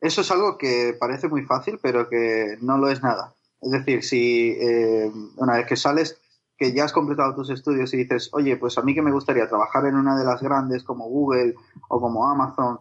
[0.00, 3.34] eso es algo que parece muy fácil, pero que no lo es nada.
[3.60, 6.20] Es decir, si eh, una vez que sales,
[6.56, 9.48] que ya has completado tus estudios y dices, oye, pues a mí que me gustaría
[9.48, 11.54] trabajar en una de las grandes como Google
[11.88, 12.80] o como Amazon,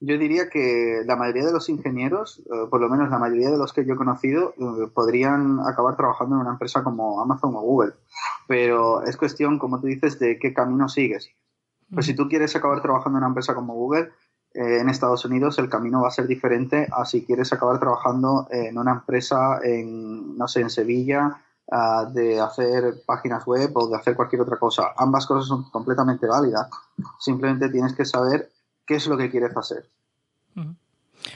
[0.00, 3.56] yo diría que la mayoría de los ingenieros, eh, por lo menos la mayoría de
[3.56, 7.60] los que yo he conocido, eh, podrían acabar trabajando en una empresa como Amazon o
[7.60, 7.94] Google.
[8.46, 11.30] Pero es cuestión, como tú dices, de qué camino sigues.
[11.92, 14.10] Pues si tú quieres acabar trabajando en una empresa como Google,
[14.56, 18.48] eh, en Estados Unidos el camino va a ser diferente a si quieres acabar trabajando
[18.50, 21.36] en una empresa en, no sé, en Sevilla,
[21.70, 24.94] ah, de hacer páginas web o de hacer cualquier otra cosa.
[24.96, 26.68] Ambas cosas son completamente válidas.
[27.18, 28.50] Simplemente tienes que saber
[28.86, 29.86] qué es lo que quieres hacer.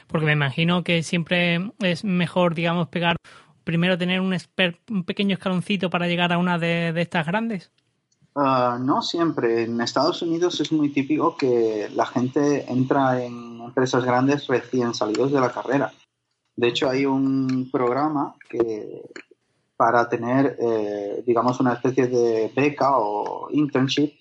[0.06, 3.16] Porque me imagino que siempre es mejor, digamos, pegar
[3.64, 4.36] primero tener un,
[4.88, 7.70] un pequeño escaloncito para llegar a una de, estas grandes.
[8.42, 9.64] Ah, no siempre.
[9.64, 15.30] En Estados Unidos es muy típico que la gente entra en empresas grandes recién salidos
[15.30, 15.92] de la carrera.
[16.56, 19.02] De hecho, hay un programa que
[19.76, 24.14] para tener, eh, digamos, una especie de beca o internship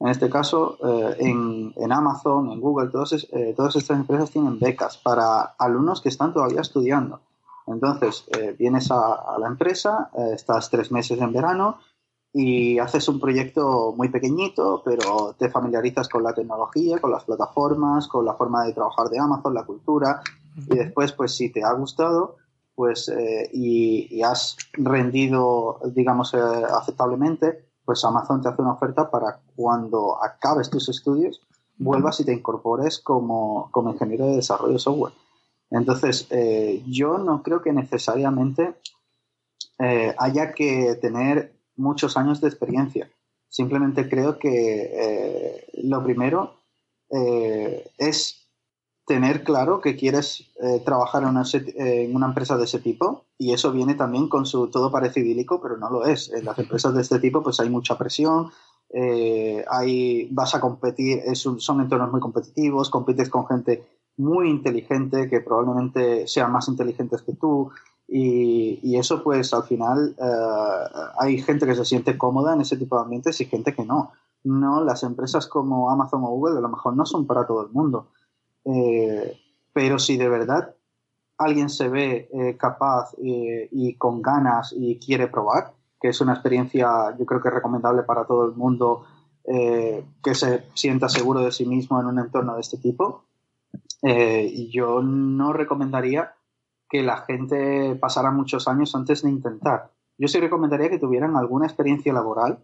[0.00, 4.98] en este caso, eh, en, Amazon, en Google, todos, eh, todas estas empresas tienen becas
[4.98, 7.20] para alumnos que están todavía estudiando.
[7.68, 8.24] Entonces,
[8.58, 11.78] vienes a, la empresa, estás tres meses en verano
[12.32, 18.06] y haces un proyecto muy pequeñito, pero te familiarizas con la tecnología, con las plataformas,
[18.06, 20.22] con la forma de trabajar de Amazon, la cultura,
[20.56, 22.36] y después, pues si te ha gustado,
[22.74, 23.12] pues
[23.52, 30.70] y, y, has rendido, digamos, aceptablemente, pues Amazon te hace una oferta para cuando acabes
[30.70, 31.40] tus estudios,
[31.76, 35.12] vuelvas y te incorpores como, ingeniero de desarrollo de software.
[35.70, 38.74] Entonces, eh, yo no creo que necesariamente
[39.78, 43.10] eh, haya que tener muchos años de experiencia.
[43.48, 46.54] Simplemente creo que eh, lo primero
[47.98, 48.40] es
[49.10, 51.30] tener claro que quieres eh, trabajar en
[52.14, 55.76] una, empresa de ese tipo y eso viene también con su todo parece idílico, pero
[55.76, 56.32] no lo es.
[56.32, 58.52] En las empresas de este tipo pues hay mucha presión,
[58.94, 63.84] eh, hay, vas a competir, son entornos muy competitivos, compites con gente
[64.16, 67.72] muy inteligente que probablemente sean más inteligentes que tú
[68.12, 72.96] y, eso pues al final eh, hay gente que se siente cómoda en ese tipo
[72.96, 74.10] de ambientes y gente que no.
[74.42, 77.70] No, las empresas como Amazon o Google a lo mejor no son para todo el
[77.70, 78.08] mundo.
[78.64, 79.38] Eh,
[79.72, 80.74] pero si de verdad
[81.38, 87.16] alguien se ve eh, capaz y con ganas y quiere probar, que es una experiencia
[87.16, 89.04] yo creo que recomendable para todo el mundo
[89.42, 93.24] que se sienta seguro de sí mismo en un entorno de este tipo,
[94.02, 96.34] yo no recomendaría
[96.90, 99.92] que la gente pasara muchos años antes de intentar.
[100.18, 102.58] Yo sí recomendaría que tuvieran alguna experiencia laboral,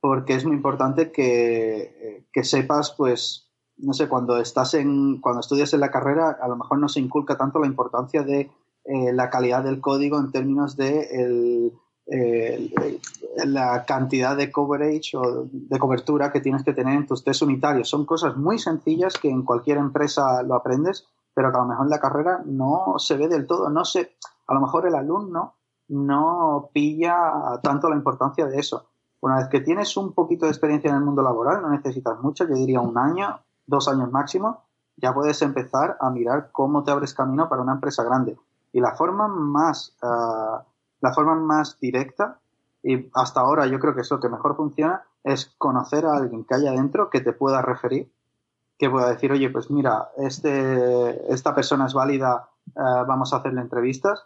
[0.00, 5.72] porque es muy importante que, que sepas, pues, no sé, cuando estás en, cuando estudias
[5.72, 8.50] en la carrera, a lo mejor no se inculca tanto la importancia de
[8.84, 11.72] eh, la calidad del código en términos de
[13.46, 17.88] la cantidad de coverage o de cobertura que tienes que tener en tus test unitarios.
[17.88, 21.86] Son cosas muy sencillas que en cualquier empresa lo aprendes, pero que a lo mejor
[21.86, 23.68] en la carrera no se ve del todo.
[23.68, 24.16] No sé,
[24.46, 25.54] a lo mejor el alumno
[25.88, 28.86] no pilla tanto la importancia de eso.
[29.20, 32.46] Una vez que tienes un poquito de experiencia en el mundo laboral, no necesitas mucho,
[32.46, 34.64] yo diría un año, dos años máximo,
[34.96, 38.38] ya puedes empezar a mirar cómo te abres camino para una empresa grande.
[38.72, 40.62] Y la forma más, uh,
[41.00, 42.38] la forma más directa,
[42.82, 46.44] y hasta ahora yo creo que es lo que mejor funciona, es conocer a alguien
[46.44, 48.12] que haya dentro que te pueda referir,
[48.78, 53.60] que pueda decir, oye, pues mira, este, esta persona es válida, uh, vamos a hacerle
[53.60, 54.24] entrevistas.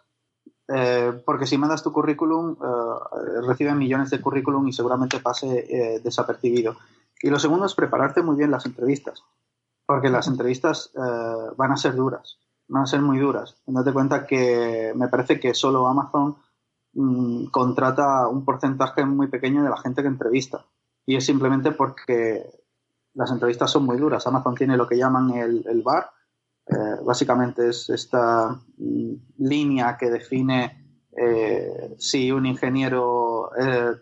[0.71, 6.75] Eh, porque si mandas tu currículum, uh, reciben millones de currículum y seguramente pase desapercibido.
[7.21, 9.23] Y lo segundo es prepararte muy bien las entrevistas,
[9.85, 13.61] porque las entrevistas eh, van a ser duras, van a ser muy duras.
[13.65, 16.37] Date cuenta que me parece que solo Amazon
[16.93, 20.65] mm, contrata un porcentaje muy pequeño de la gente que entrevista.
[21.05, 22.49] Y es simplemente porque
[23.13, 24.25] las entrevistas son muy duras.
[24.27, 26.09] Amazon tiene lo que llaman el, VAR,
[26.67, 33.49] eh, básicamente es esta mm, línea que define eh, si un ingeniero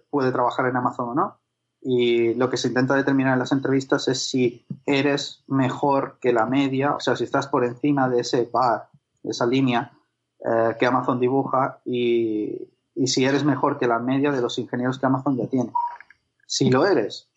[0.09, 1.39] puede trabajar en Amazon o no
[1.81, 6.45] y lo que se intenta determinar en las entrevistas es si eres mejor que la
[6.45, 8.49] media, o sea, si estás por encima de ese
[9.23, 9.91] de esa línea
[10.39, 12.67] eh, que Amazon dibuja y,
[13.05, 15.71] si eres mejor que la media de los ingenieros que Amazon ya tiene.
[16.47, 17.29] Si lo eres,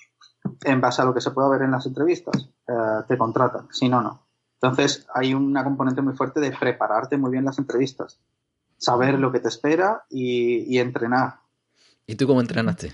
[0.64, 3.88] en base a lo que se pueda ver en las entrevistas, eh, te contratan, si
[3.88, 4.26] no, no.
[4.54, 8.20] Entonces hay una componente muy fuerte de prepararte muy bien las entrevistas,
[8.76, 11.40] saber lo que te espera y, y entrenar.
[12.06, 12.92] ¿Y tú cómo entrenaste?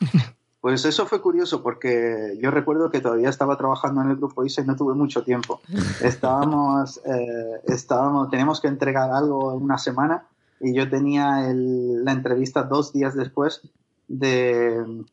[0.66, 4.62] Pues eso fue curioso porque yo recuerdo que todavía estaba trabajando en el grupo ISA
[4.62, 5.60] y no tuve mucho tiempo.
[6.02, 10.26] Estábamos, eh, estábamos, teníamos que entregar algo en una semana
[10.58, 13.62] y yo tenía la entrevista dos días después
[14.08, 15.04] de,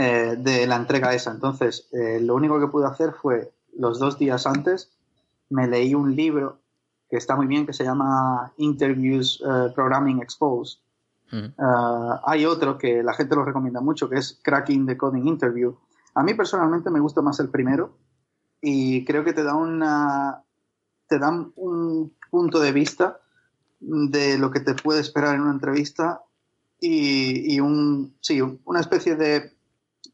[0.00, 1.30] eh, de la entrega esa.
[1.30, 4.90] Entonces, eh, lo único que pude hacer fue los dos días antes
[5.48, 6.58] me leí un libro
[7.08, 9.42] que está muy bien que se llama Interviews
[9.74, 10.78] Programming Exposed
[11.58, 15.76] Ah, hay otro que la gente lo recomienda mucho, que es Cracking the Coding Interview.
[16.14, 17.96] A mí personalmente me gusta más el primero,
[18.60, 20.42] y creo que te da una
[21.08, 23.20] te dan un punto de vista
[23.80, 26.22] de lo que te puede esperar en una entrevista
[26.78, 29.52] y, un sí, una especie de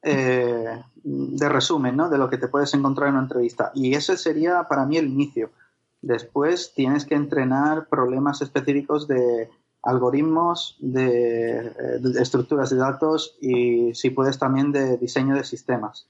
[0.02, 2.08] eh, de resumen ¿no?
[2.08, 3.72] de lo que te puedes encontrar en una entrevista.
[3.74, 5.50] Y ese sería para mí el inicio.
[6.02, 9.48] Después tienes que entrenar problemas específicos de
[9.82, 11.72] algoritmos, de,
[12.20, 16.06] estructuras de datos y si puedes también de diseño de sistemas.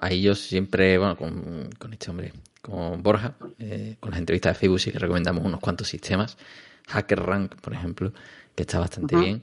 [0.00, 2.32] ahí yo siempre, bueno, con, este hombre,
[2.62, 6.38] con Borja, eh, con las entrevistas de Facebook sí que recomendamos unos cuantos sistemas.
[6.88, 8.12] HackerRank, por ejemplo,
[8.54, 9.42] que está bastante bien.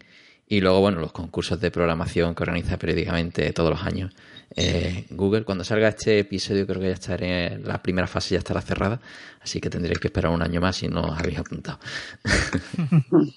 [0.51, 4.11] Y luego, bueno, los concursos de programación que organiza periódicamente todos los años
[4.55, 5.43] eh, Google.
[5.43, 8.99] Cuando salga este episodio, creo que ya estaré, la primera fase ya estará cerrada,
[9.41, 11.79] así que tendréis que esperar un año más si no os habéis apuntado.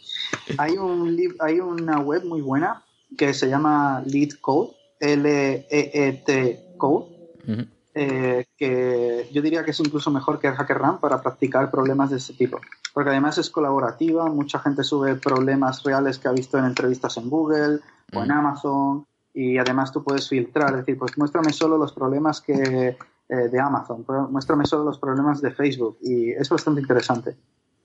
[0.59, 2.83] hay, un, hay una web muy buena
[3.17, 10.39] que se llama Lead Code, L-E-E-T Code, eh, que yo diría que es incluso mejor
[10.39, 12.61] que HackerRank para practicar problemas de este tipo.
[12.95, 17.29] Porque además es colaborativa, mucha gente sube problemas reales que ha visto en entrevistas en
[17.29, 17.81] Google
[18.13, 18.33] o en mm.
[18.33, 22.97] Amazon y además tú puedes filtrar, es decir, pues muéstrame solo los problemas que
[23.29, 27.37] eh, de Amazon, muéstrame solo los problemas de Facebook y es bastante interesante.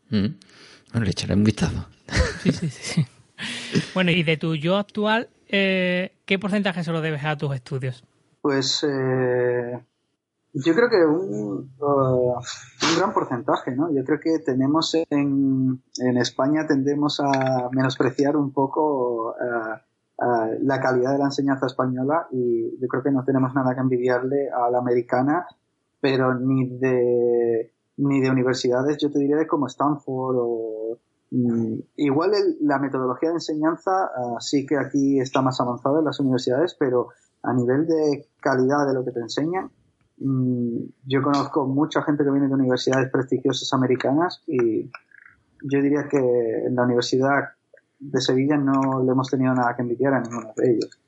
[0.09, 0.27] Mm.
[0.91, 1.85] Bueno, le echaré un vistazo.
[2.43, 3.05] Sí, sí, sí.
[3.93, 8.03] bueno, y de tu yo actual, eh, ¿qué porcentaje se lo debes a tus estudios?
[8.41, 9.79] Pues eh,
[10.53, 13.91] yo creo que un, uh, un, gran porcentaje, ¿no?
[13.93, 20.79] Yo creo que tenemos en, en España tendemos a menospreciar un poco uh, uh, la
[20.79, 24.69] calidad de la enseñanza española y yo creo que no tenemos nada que envidiarle a
[24.71, 25.45] la americana,
[25.99, 30.99] pero ni de ni de universidades, yo te diría de como Stanford o
[31.31, 32.31] mm, igual
[32.61, 37.09] la metodología de enseñanza sí que aquí está más avanzada en las universidades, pero
[37.41, 39.71] a nivel de calidad de lo que te enseñan,
[40.19, 44.89] yo conozco mucha gente que viene de universidades prestigiosas americanas y
[45.61, 47.49] yo diría que en la Universidad
[47.99, 50.99] de Sevilla no le hemos tenido nada que envidiar a ninguno de ellos.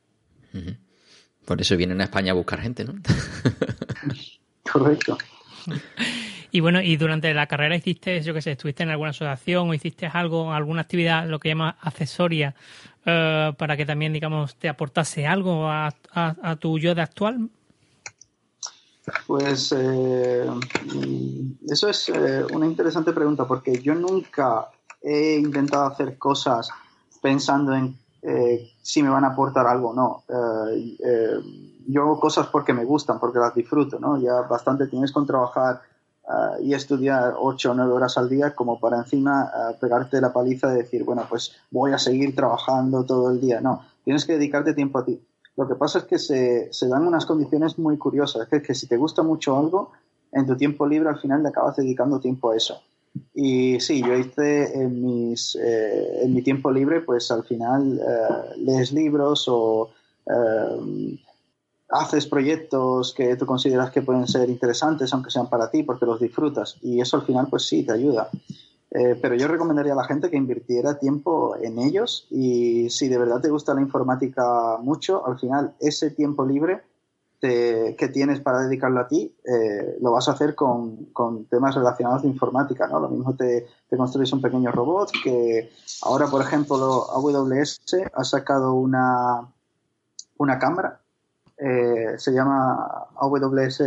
[1.45, 2.93] Por eso vienen a España a buscar gente, ¿no?
[4.72, 5.18] Correcto.
[6.51, 9.74] Y bueno, y durante la carrera hiciste, yo qué sé, estuviste en alguna asociación o
[9.76, 12.55] hiciste algo, alguna actividad, lo que llama accesoria,
[13.05, 17.51] eh, para que también, digamos, te aportase algo a, a tu yo de actual.
[19.28, 20.49] Pues eh,
[21.68, 24.70] eso es eh, una interesante pregunta porque yo nunca
[25.01, 26.70] he intentado hacer cosas
[27.22, 30.24] pensando en eh, si me van a aportar algo o no.
[31.88, 34.20] yo hago cosas porque me gustan, porque las disfruto, ¿no?
[34.20, 35.82] Ya bastante tienes con trabajar
[36.62, 39.49] y estudiar 8 o 9 horas al día como para encima
[39.80, 43.62] pegarte la paliza de decir, bueno, pues voy a seguir trabajando todo el día.
[43.62, 45.20] No, tienes que dedicarte tiempo a ti.
[45.60, 48.74] Lo que pasa es que se, se dan unas condiciones muy curiosas, que es que
[48.74, 49.91] si te gusta mucho algo,
[50.32, 52.82] en tu tiempo libre al final te acabas dedicando tiempo a eso.
[53.36, 58.55] Y sí, yo hice en, mis, eh, en mi tiempo libre, pues al final eh,
[58.55, 59.89] lees libros o
[60.28, 61.20] eh,
[61.89, 66.22] haces proyectos que tú consideras que pueden ser interesantes, aunque sean para ti, porque los
[66.22, 66.78] disfrutas.
[66.82, 68.30] Y eso al final, pues sí, te ayuda.
[68.92, 73.20] Eh, pero yo recomendaría a la gente que invirtiera tiempo en ellos y si de
[73.20, 76.82] verdad te gusta la informática mucho, al final ese tiempo libre
[77.40, 82.24] que tienes para dedicarlo a ti, eh, lo vas a hacer con, con, temas relacionados
[82.24, 83.00] de informática, ¿no?
[83.00, 85.72] Lo mismo te, te, construyes un pequeño robot que
[86.02, 87.80] ahora, por ejemplo, AWS
[88.14, 89.48] ha sacado una,
[90.38, 91.00] una cámara,
[91.58, 93.84] eh, se llama AWS,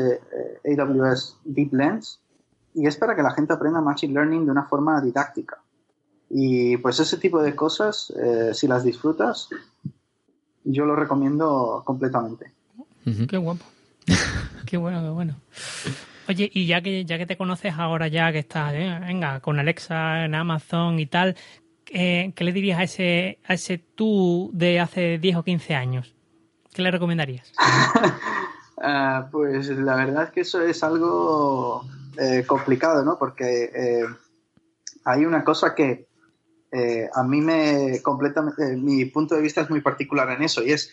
[0.65, 2.22] AWS Deep Lens,
[2.75, 5.61] y es para que la gente aprenda Machine Learning de una forma didáctica.
[6.31, 9.51] Y pues ese tipo de cosas, eh, si las disfrutas,
[10.65, 12.53] yo lo recomiendo completamente.
[13.29, 13.65] Qué guapo.
[14.67, 15.37] qué bueno, qué bueno.
[16.29, 19.59] Oye, y ya que ya que te conoces ahora ya que estás, eh, venga, con
[19.59, 21.37] Alexa en Amazon y tal,
[21.91, 26.15] eh, ¿qué le dirías a ese a ese tú de hace 10 o 15 años?
[26.73, 27.53] ¿Qué le recomendarías?
[28.85, 31.85] Ah, pues la verdad es que eso es algo
[32.19, 33.17] eh, complicado, ¿no?
[33.17, 34.05] Porque eh,
[35.05, 36.09] hay una cosa que
[36.73, 40.73] eh, a mí me completamente, mi punto de vista es muy particular en eso y
[40.73, 40.93] es,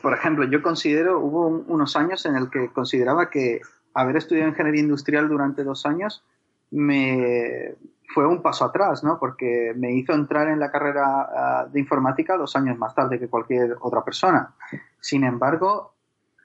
[0.00, 3.60] por ejemplo, yo considero, hubo unos años en el que consideraba que
[3.92, 6.22] haber estudiado ingeniería industrial durante dos años
[6.70, 7.74] me
[8.14, 9.18] fue un paso atrás, ¿no?
[9.18, 13.26] Porque me hizo entrar en la carrera ah, de informática dos años más tarde que
[13.26, 14.54] cualquier otra persona.
[15.00, 15.94] Sin embargo,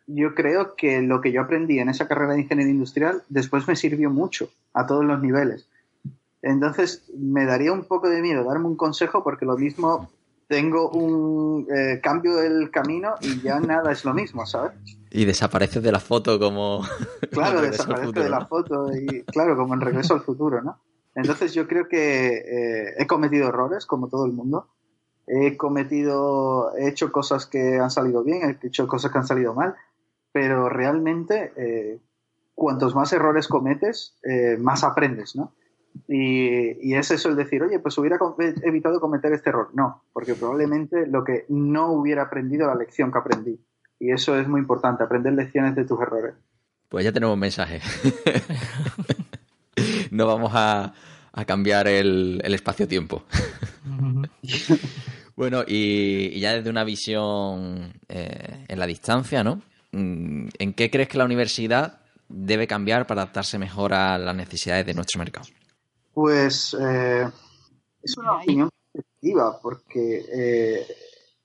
[0.08, 3.76] yo creo que lo que yo aprendí en esa carrera de ingeniería industrial después me
[3.76, 5.68] sirvió mucho a todos los niveles.
[6.42, 10.10] Entonces me daría un poco de miedo darme un consejo porque lo mismo
[10.48, 14.74] tengo un eh, cambio del camino y ya nada es lo mismo, ¿sabes?
[15.10, 16.84] Y desapareces de la foto como...
[17.32, 20.80] Claro, desaparece de la foto y claro, como en Regreso al Futuro, ¿no?
[21.16, 24.68] Entonces yo creo que eh, he cometido errores, como todo el mundo.
[25.28, 29.54] He cometido, he hecho cosas que han salido bien, he hecho cosas que han salido
[29.56, 29.76] mal,
[30.36, 31.98] pero realmente eh,
[32.54, 35.54] cuantos más errores cometes, eh, más aprendes, ¿no?
[36.10, 38.20] Y, y, es eso el decir, oye, pues hubiera
[38.64, 39.70] evitado cometer este error.
[39.74, 43.62] No, porque probablemente lo que no hubiera aprendido la lección que aprendí.
[43.98, 46.36] Y eso es muy importante, aprender lecciones de tus errores.
[46.90, 47.80] Pues ya tenemos un mensaje.
[50.12, 50.94] no vamos a,
[51.48, 53.24] cambiar el, espacio-tiempo.
[55.38, 59.62] bueno, y, ya desde una visión eh, en la distancia, ¿no?
[59.96, 64.86] Mm, ¿En qué crees que la universidad debe cambiar para adaptarse mejor a las necesidades
[64.86, 65.48] de nuestro mercado?
[66.14, 67.30] Pues eh,
[68.02, 70.88] es una opinión positiva, porque eh,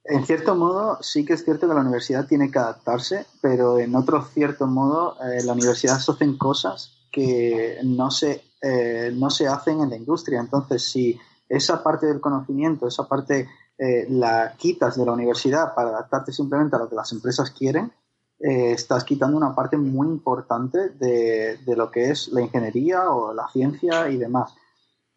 [0.04, 3.94] en cierto modo sí que es cierto que la universidad tiene que adaptarse, pero en
[3.94, 9.80] otro cierto modo la universidad se hacen cosas que no se eh, no se hacen
[9.80, 10.40] en la industria.
[10.40, 13.48] Entonces, si esa parte del conocimiento, esa parte
[13.78, 17.90] eh, la quitas de la universidad para adaptarte simplemente a lo que las empresas quieren,
[18.40, 23.48] eh, estás quitando una parte muy importante de, lo que es la ingeniería o la
[23.48, 24.54] ciencia y demás.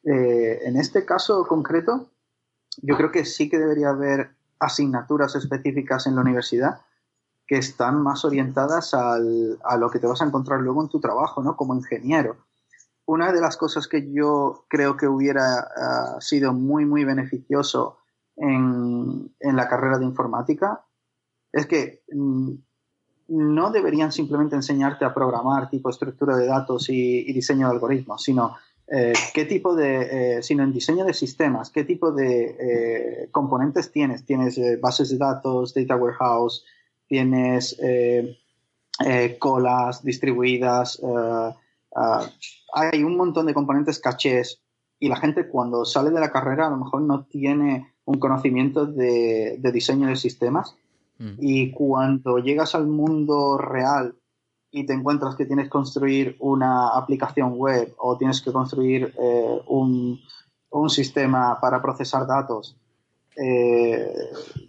[0.03, 2.09] en este caso concreto,
[2.81, 6.81] yo creo que sí que debería haber asignaturas específicas en la universidad
[7.47, 9.17] que están más orientadas a
[9.77, 11.55] lo que te vas a encontrar luego en tu trabajo, ¿no?
[11.55, 12.37] Como ingeniero
[13.05, 17.97] una de las cosas que yo creo que hubiera ah, sido muy, muy beneficioso
[18.35, 20.85] en, la carrera de informática
[21.51, 22.53] es que mm,
[23.33, 28.55] no deberían simplemente enseñarte a programar tipo estructura de datos y, diseño de algoritmos, sino
[28.87, 33.91] eh, qué tipo de, eh, sino en diseño de sistemas, qué tipo de eh, componentes
[33.91, 34.25] tienes.
[34.25, 36.65] Tienes bases de datos, data warehouse,
[37.07, 37.77] tienes
[39.39, 40.99] colas distribuidas,
[41.95, 42.25] Ah,
[42.73, 44.61] hay un montón de componentes cachés
[44.99, 48.85] y la gente cuando sale de la carrera a lo mejor no tiene un conocimiento
[48.85, 50.75] de, diseño de sistemas
[51.23, 51.37] mm.
[51.39, 54.15] y cuando llegas al mundo real
[54.71, 59.61] y te encuentras que tienes que construir una aplicación web o tienes que construir eh,
[59.67, 60.19] un,
[60.89, 62.75] sistema para procesar datos,
[63.37, 64.11] eh,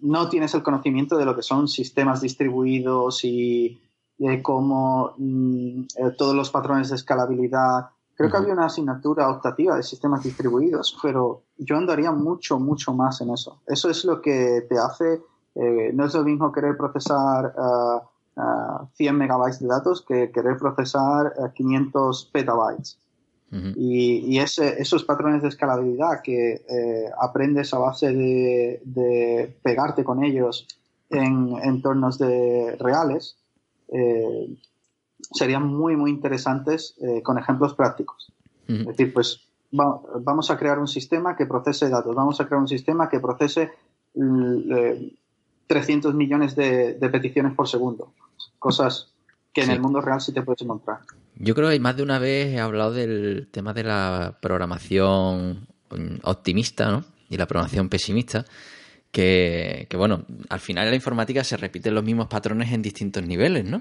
[0.03, 3.81] no tienes el conocimiento de lo que son sistemas distribuidos y
[4.19, 7.89] de cómo mm, eh, todos los patrones de escalabilidad.
[8.15, 13.21] Creo que había una asignatura optativa de sistemas distribuidos, pero yo andaría mucho, mucho más
[13.23, 13.63] en eso.
[13.67, 15.23] Eso es lo que te hace,
[15.55, 17.55] eh, no es lo mismo querer procesar
[18.95, 22.99] 100 eh, megabytes de datos que querer procesar 500 petabytes.
[23.77, 26.61] Y, ese, esos patrones de escalabilidad que
[27.21, 30.67] aprendes a base de, de, pegarte con ellos
[31.09, 33.37] en entornos de reales,
[33.89, 34.57] eh,
[35.33, 38.33] serían muy, muy interesantes eh, con ejemplos prácticos.
[38.67, 42.69] Es decir, pues vamos a crear un sistema que procese datos, vamos a crear un
[42.69, 43.73] sistema que procese
[45.67, 48.12] 300 millones de, peticiones por segundo.
[48.59, 49.12] Cosas
[49.53, 51.01] que en el mundo real sí te puedes encontrar.
[51.37, 55.67] Yo creo que más de una vez he hablado del tema de la programación
[56.23, 57.05] optimista ¿no?
[57.29, 58.45] y la programación pesimista
[59.15, 63.65] que, bueno, al final en la informática se repiten los mismos patrones en distintos niveles,
[63.65, 63.81] ¿no?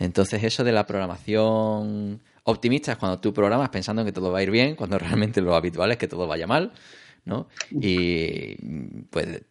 [0.00, 4.42] Entonces eso de la programación optimista es cuando tú programas pensando que todo va a
[4.42, 6.72] ir bien, cuando realmente lo habitual es que todo vaya mal,
[7.24, 7.46] ¿no?
[7.70, 8.56] Y
[9.10, 9.42] pues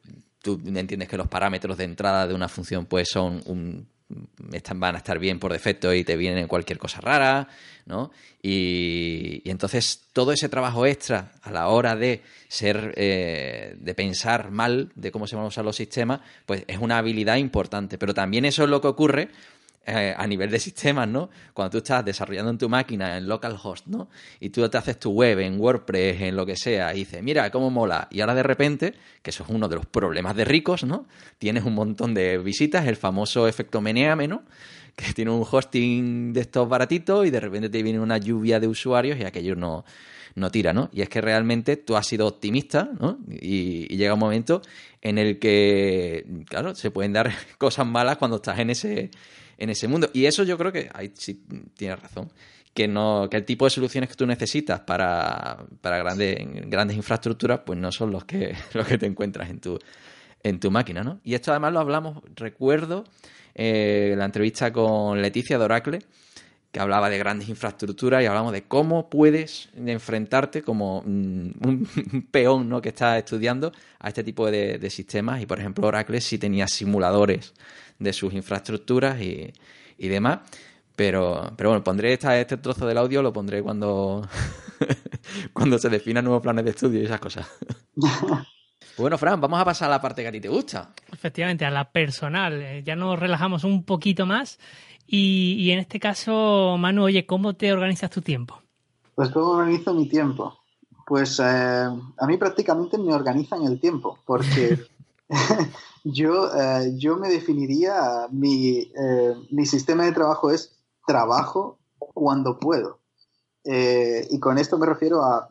[0.43, 3.87] tú entiendes que los parámetros de entrada de una función pues son un,
[4.51, 7.47] están, van a estar bien por defecto y te vienen cualquier cosa rara,
[7.85, 8.11] ¿no?
[8.41, 14.91] Y, entonces todo ese trabajo extra a la hora de ser, eh, de pensar mal
[14.95, 17.97] de cómo se van a usar los sistemas, pues es una habilidad importante.
[17.97, 19.29] Pero también eso es lo que ocurre
[19.86, 21.29] eh, a nivel de sistemas, ¿no?
[21.53, 24.07] Cuando tú estás desarrollando en tu máquina en localhost, ¿no?
[24.39, 27.49] Y tú te haces tu web en WordPress, en lo que sea, y dices, mira,
[27.49, 28.07] cómo mola.
[28.09, 31.05] Y ahora de repente, que eso es uno de los problemas de ricos, ¿no?
[31.38, 34.43] Tienes un montón de visitas, el famoso efecto Meneame, ¿no?
[34.95, 38.69] Que tiene un hosting de estos baratitos y de repente te viene una lluvia de
[38.69, 39.84] usuarios y aquello no,
[40.36, 40.89] no tira, ¿no?
[40.93, 43.19] Y es que realmente tú has sido optimista, ¿no?
[43.29, 44.61] Y, y, llega un momento
[45.01, 49.11] en el que, claro, se pueden dar cosas malas cuando estás en ese,
[49.57, 50.09] en ese mundo.
[50.13, 51.43] Y eso yo creo que ahí sí
[51.75, 52.31] tienes razón.
[52.73, 56.37] Que, no, que el tipo de soluciones que tú necesitas para, para grandes,
[56.69, 59.77] grandes infraestructuras, pues no son los que, los que te encuentras en tu,
[60.41, 61.19] en tu máquina, ¿no?
[61.23, 63.03] Y esto además lo hablamos, recuerdo,
[63.53, 65.99] eh, la entrevista con Leticia de Oracle,
[66.73, 72.67] que hablaba de grandes infraestructuras y hablamos de cómo puedes enfrentarte como mm, un peón
[72.67, 72.81] ¿no?
[72.81, 75.39] que está estudiando a este tipo de, sistemas.
[75.39, 77.53] Y por ejemplo, Oracle sí tenía simuladores
[78.03, 79.53] de sus infraestructuras y,
[79.97, 80.39] demás.
[80.95, 84.27] Pero, pero bueno, pondré este trozo del audio, lo pondré cuando,
[85.53, 87.47] cuando se definan nuevos planes de estudio y esas cosas.
[88.95, 90.93] Bueno, Fran, vamos a pasar a la parte que a ti te gusta.
[91.11, 92.61] Efectivamente, a la personal.
[92.61, 94.59] Eh, ya nos relajamos un poquito más
[95.07, 98.61] y, en este caso, Manu, oye, ¿cómo te organizas tu tiempo?
[99.15, 100.59] Pues cómo organizo mi tiempo.
[101.05, 104.79] Pues eh, a mí prácticamente me organizan el tiempo, porque
[106.03, 110.75] yo, eh, yo me definiría, mi, eh, mi sistema de trabajo es
[111.05, 111.79] trabajo
[112.13, 112.99] cuando puedo.
[113.65, 115.49] y con esto me refiero a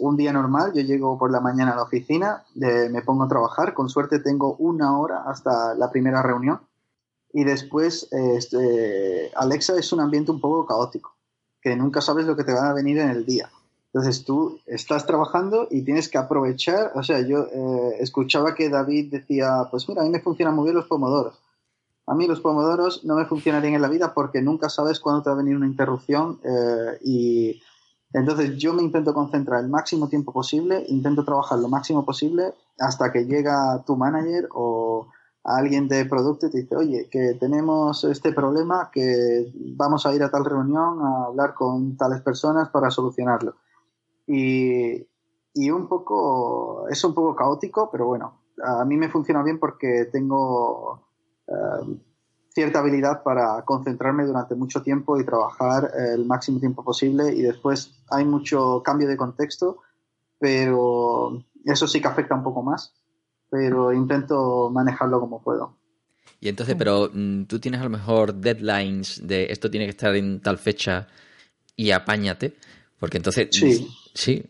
[0.00, 3.72] un día normal, yo llego por la mañana a la oficina, me pongo a trabajar,
[3.72, 6.60] con suerte tengo una hora hasta la primera reunión
[7.32, 11.16] y después, este, Alexa es un ambiente un poco caótico,
[11.62, 13.50] que nunca sabes lo que te va a venir en el día.
[13.92, 19.10] Entonces tú estás trabajando y tienes que aprovechar, o sea, yo eh, escuchaba que David
[19.10, 21.38] decía, pues mira, a mí me funcionan muy bien los pomodoros.
[22.06, 25.30] A mí los pomodoros no me funcionarían en la vida porque nunca sabes cuándo te
[25.30, 27.62] va a venir una interrupción eh, y
[28.12, 33.12] entonces yo me intento concentrar el máximo tiempo posible, intento trabajar lo máximo posible hasta
[33.12, 35.08] que llega tu manager o,
[35.44, 40.22] alguien de producto y te dice, oye, que tenemos este problema, que vamos a ir
[40.22, 43.54] a tal reunión a hablar con tales personas para solucionarlo.
[44.32, 45.06] Y,
[45.54, 50.08] y un poco, es un poco caótico, pero bueno, a mí me funciona bien porque
[50.12, 51.08] tengo
[51.48, 51.98] eh,
[52.50, 58.02] cierta habilidad para concentrarme durante mucho tiempo y trabajar el máximo tiempo posible y después
[58.10, 59.78] hay mucho cambio de contexto,
[60.38, 62.94] pero eso sí que afecta un poco más
[63.50, 65.76] pero intento manejarlo como puedo.
[66.40, 70.14] Y entonces, pero mm, tú tienes a lo mejor deadlines de esto tiene que estar
[70.14, 71.08] en tal fecha
[71.76, 72.56] y apáñate,
[72.98, 73.48] porque entonces...
[73.50, 73.86] Sí.
[74.14, 74.44] Sí.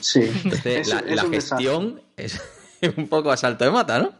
[0.00, 0.30] Sí.
[0.44, 2.40] Entonces, la, gestión es
[2.96, 4.12] un poco a salto de mata, ¿no?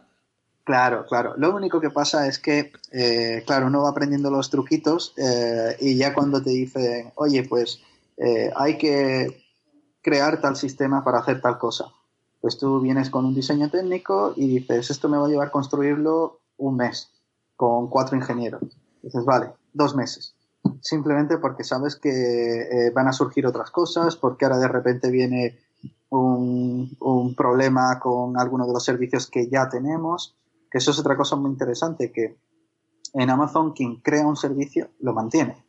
[0.63, 1.33] Claro, claro.
[1.37, 5.97] Lo único que pasa es que, eh, claro, uno va aprendiendo los truquitos eh, y
[5.97, 7.81] ya cuando te dicen, oye, pues
[8.17, 9.43] eh, hay que
[10.01, 11.85] crear tal sistema para hacer tal cosa
[12.41, 15.51] pues tú vienes con un diseño técnico y dices, esto me va a llevar a
[15.51, 17.11] construirlo un mes
[17.55, 18.63] con cuatro ingenieros.
[19.03, 20.35] Dices, vale, dos meses.
[20.81, 25.59] Simplemente porque sabes que eh, van a surgir otras cosas, porque ahora de repente viene
[26.09, 30.35] un, un, problema con alguno de los servicios que ya tenemos,
[30.69, 32.37] que eso es otra cosa muy interesante, que
[33.13, 35.63] en Amazon quien crea un servicio lo mantiene.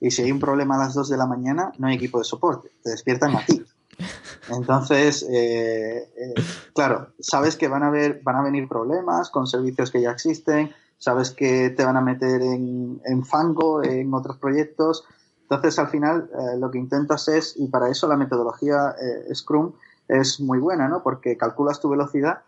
[0.00, 2.24] Y si hay un problema a las dos de la mañana, no hay equipo de
[2.24, 3.64] soporte, te despiertan a ti.
[4.50, 6.34] Entonces, eh, eh,
[6.74, 10.70] claro, sabes que van a, haber, van a venir problemas con servicios que ya existen,
[10.98, 15.04] sabes que te van a meter en, fango en otros proyectos.
[15.42, 18.94] Entonces, al final, eh, lo que intentas es, y para eso la metodología
[19.32, 19.72] Scrum
[20.08, 21.02] es muy buena, ¿no?
[21.02, 22.42] Porque calculas tu velocidad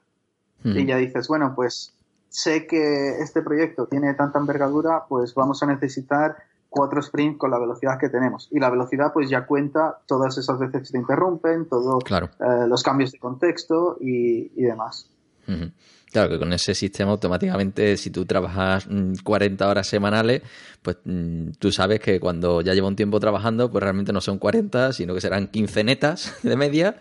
[0.62, 1.94] y ya dices, bueno, pues
[2.28, 6.36] sé que este proyecto tiene tanta envergadura, pues vamos a necesitar
[6.68, 8.48] cuatro sprints con la velocidad que tenemos.
[8.50, 12.82] Y la velocidad pues ya cuenta todas esas veces que te interrumpen, todos eh, los
[12.82, 15.10] cambios de contexto y, demás.
[16.12, 18.88] Claro que con ese sistema automáticamente, si tú trabajas
[19.22, 20.42] 40 mm, horas semanales,
[20.82, 24.38] pues mm, tú sabes que cuando ya lleva un tiempo trabajando, pues realmente no son
[24.38, 26.96] 40, sino que serán 15 netas de media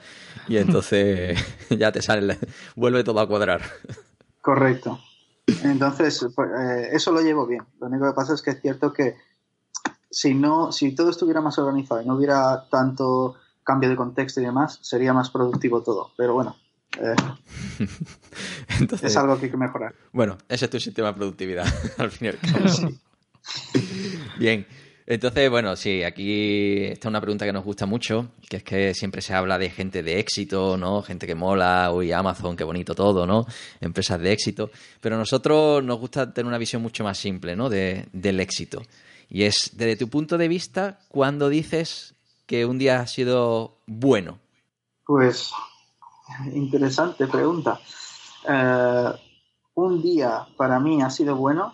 [0.48, 1.40] y entonces
[1.70, 2.38] ya te sale,
[2.76, 3.62] vuelve todo a cuadrar.
[4.42, 5.00] Correcto.
[5.64, 7.64] Entonces, pues, eh, eso lo llevo bien.
[7.80, 9.16] Lo único que pasa es que es cierto que
[10.12, 14.46] si no, si todo estuviera más organizado y no hubiera tanto cambio de contexto y
[14.46, 16.12] demás, sería más productivo todo.
[16.18, 16.56] Pero bueno,
[16.98, 17.16] eh,
[19.02, 19.94] es algo que hay que mejorar.
[20.12, 21.68] Bueno, ese es tu sistema de productividad,
[21.98, 22.92] al fin y al cabo.
[24.38, 24.66] Bien.
[25.06, 29.24] Entonces, bueno, sí, aquí está una pregunta que nos gusta mucho, que es que siempre
[29.24, 31.02] se habla de gente de éxito, ¿no?
[31.02, 33.48] Gente que mola, uy, Amazon, qué bonito todo, ¿no?
[33.82, 34.70] Empresas de éxito.
[35.02, 37.70] Pero a nosotros nos gusta tener una visión mucho más simple, ¿no?
[37.70, 38.84] De, del éxito.
[39.30, 42.14] Y es, desde tu punto de vista, ¿cuándo dices
[42.46, 44.38] que un día ha sido bueno?
[45.06, 45.52] Pues,
[46.54, 47.80] interesante pregunta.
[48.48, 49.14] Eh,
[49.76, 51.74] un día para mí ha sido bueno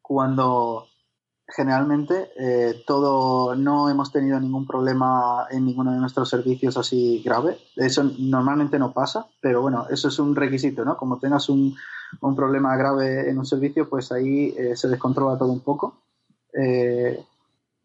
[0.00, 0.86] cuando
[1.48, 7.58] generalmente eh, todo no hemos tenido ningún problema en ninguno de nuestros servicios así grave.
[7.76, 10.96] Eso normalmente no pasa, pero bueno, eso es un requisito, ¿no?
[10.96, 11.74] Como tengas un,
[12.20, 16.02] un problema grave en un servicio, pues ahí eh, se descontrola todo un poco.
[16.54, 17.24] Eh,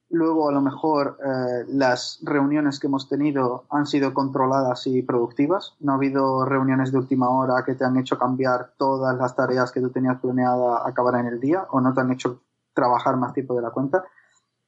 [0.09, 5.75] luego, a lo mejor, eh, las reuniones que hemos tenido han sido controladas y productivas.
[5.79, 9.71] No ha habido reuniones de última hora que te han hecho cambiar todas las tareas
[9.71, 12.41] que tú tenías planeada acabar en el día o no te han hecho
[12.73, 14.05] trabajar más tiempo de la cuenta.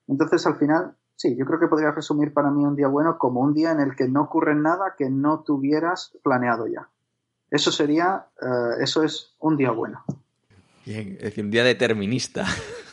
[0.08, 3.42] Entonces, al final, sí, yo creo que podría resumir para mí un día bueno como
[3.42, 6.90] un día en el que no ocurre nada que no tuvieras planeado ya.
[7.52, 10.04] Eso sería, eh, eso es un día bueno.
[10.86, 12.46] Bien, es decir, un día determinista.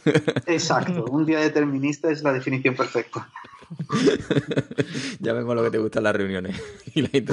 [0.47, 3.29] Exacto, un día determinista es la definición perfecta.
[5.21, 6.61] ya vemos lo que te gustan las reuniones
[6.95, 7.11] y las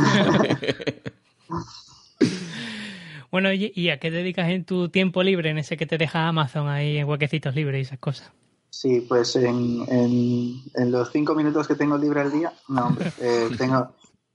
[3.31, 6.67] Bueno, ¿y a qué dedicas en tu tiempo libre, en ese que te deja Amazon
[6.67, 8.31] ahí en huequecitos libres y esas cosas?
[8.69, 13.49] Sí, pues en, en, los cinco minutos que tengo libre al día, no, hombre, eh,
[13.57, 13.91] tengo...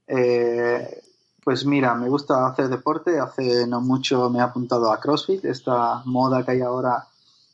[0.09, 1.01] Eh,
[1.49, 3.19] pues mira, me gusta hacer deporte.
[3.19, 7.07] Hace no mucho me he apuntado a CrossFit, esta moda que hay ahora.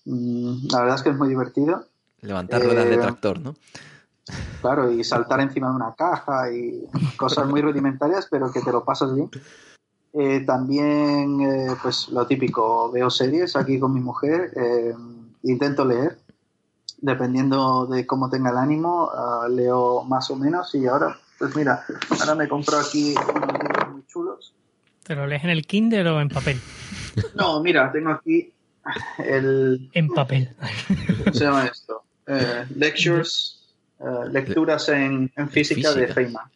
[0.04, 1.86] Mm, la verdad es que es muy divertido.
[2.20, 3.54] Levantar ruedas de eh, tractor, ¿no?
[4.60, 6.86] Claro, y saltar encima de una caja y
[7.16, 9.30] cosas muy rudimentarias, pero que te lo pasas bien.
[10.14, 14.52] Eh, también, eh, pues lo típico, veo series aquí con mi mujer,
[15.42, 16.18] intento leer,
[16.98, 21.84] dependiendo de cómo tenga el ánimo, ah, leo más o menos y ahora, pues mira,
[22.20, 23.14] ahora me compro aquí
[24.06, 24.54] chulos.
[25.02, 26.58] ¿Te lo lees en el Kindle o en papel?
[27.34, 28.53] No, mira, tengo aquí
[29.18, 29.90] el...
[29.92, 30.54] En papel.
[31.18, 32.04] ¿Cómo se llama esto?
[32.26, 33.62] Eh, lectures,
[34.00, 36.50] eh, lecturas en, física, de Feynman.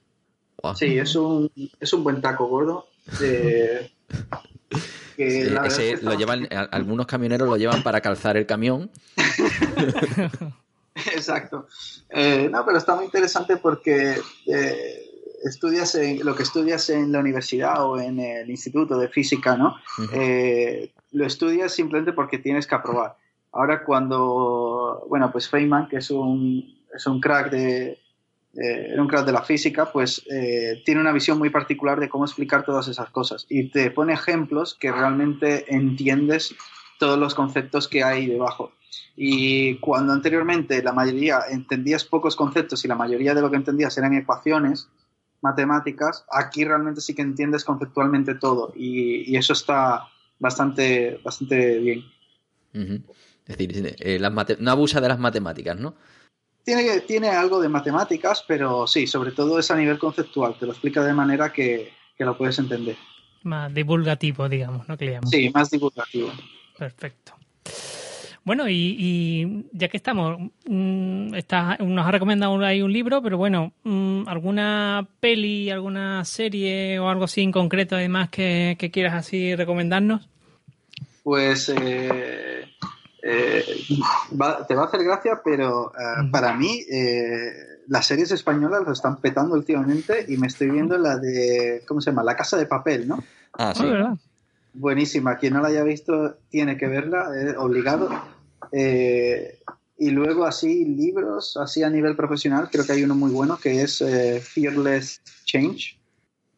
[0.75, 2.89] Sí, es un, es un buen taco gordo.
[5.17, 8.91] lo llevan, algunos camioneros lo llevan para calzar el camión.
[10.95, 11.69] Exacto.
[12.11, 14.17] Eh, no, pero está muy interesante porque
[15.43, 19.77] estudias lo que estudias en la universidad o en el instituto de física, ¿no?
[20.13, 23.17] Eh, lo estudias simplemente porque tienes que aprobar.
[23.53, 27.99] Ahora cuando, bueno, pues Feynman, que es un, es un crack de,
[28.99, 32.65] un crack de la física, pues eh, tiene una visión muy particular de cómo explicar
[32.65, 36.55] todas esas cosas y te pone ejemplos que realmente entiendes
[36.99, 38.73] todos los conceptos que hay debajo.
[39.17, 43.97] Y cuando anteriormente la mayoría entendías pocos conceptos y la mayoría de lo que entendías
[43.99, 44.89] eran ecuaciones,
[45.41, 50.09] matemáticas, aquí realmente sí que entiendes conceptualmente todo y, eso está
[50.39, 52.05] bastante, bastante bien.
[52.73, 54.21] Es decir, eh,
[54.59, 55.95] no abusa de las matemáticas, ¿no?
[56.65, 60.73] Tiene, tiene algo de matemáticas, pero sí, sobre todo es a nivel conceptual, te lo
[60.73, 62.97] explica de manera que, que lo puedes entender.
[63.45, 64.99] Más divulgativo, digamos, ¿no?
[64.99, 66.31] Que Sí, más divulgativo.
[66.77, 67.33] Perfecto.
[68.49, 71.33] Bueno, y, ya que estamos, mm,
[71.81, 77.25] nos ha recomendado ahí un libro, pero bueno, mm, ¿alguna peli, alguna serie o algo
[77.25, 80.31] así en concreto además que, quieras así recomendarnos?
[81.23, 82.65] Pues eh,
[83.23, 83.65] eh,
[84.67, 86.87] te va a hacer gracia, pero eh, para mí
[87.87, 92.13] las series españolas lo están petando últimamente y me estoy viendo la de, ¿cómo se
[92.13, 92.25] llama?
[92.25, 93.23] La Casa de Papel, ¿no?
[93.53, 93.85] Ah, sí.
[93.85, 94.17] Ah,
[94.73, 95.37] Buenísima.
[95.37, 98.38] Quien no la haya visto tiene que verla, obligado
[98.73, 99.59] eh,
[99.99, 103.83] y luego así libros, así a nivel profesional, creo que hay uno muy bueno que
[103.83, 105.99] es eh, Fearless Change,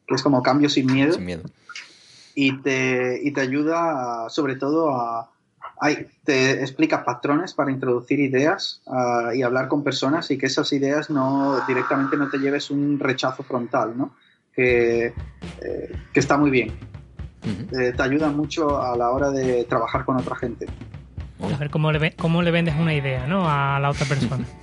[0.07, 1.17] que es como cambio sin miedo.
[2.35, 5.31] Y te, y te ayuda sobre todo a...
[6.25, 8.83] te explica patrones para introducir ideas
[9.35, 13.43] y hablar con personas y que esas ideas no directamente no te lleves un rechazo
[13.43, 14.15] frontal, ¿no?
[14.53, 15.07] Que,
[15.61, 16.73] eh, que está muy bien.
[17.71, 20.67] te ayuda mucho a la hora de trabajar con otra gente.
[21.43, 23.49] A ver cómo le, cómo le vendes una idea ¿no?
[23.49, 24.45] a la otra persona.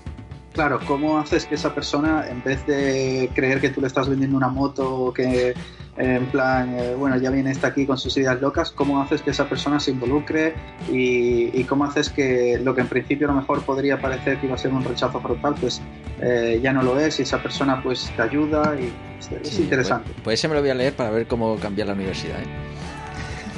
[0.53, 4.35] Claro, ¿cómo haces que esa persona, en vez de creer que tú le estás vendiendo
[4.35, 5.53] una moto que
[5.97, 9.31] en plan, eh, bueno, ya viene esta aquí con sus ideas locas, cómo haces que
[9.31, 10.53] esa persona se involucre
[10.91, 14.55] y, cómo haces que lo que en principio a lo mejor podría parecer que iba
[14.55, 15.81] a ser un rechazo frontal, pues
[16.21, 20.11] eh, ya no lo es y esa persona pues te ayuda y es, interesante.
[20.11, 22.39] Pues, pues, ese me lo voy a leer para ver cómo cambiar la universidad.
[22.39, 22.76] ¿eh?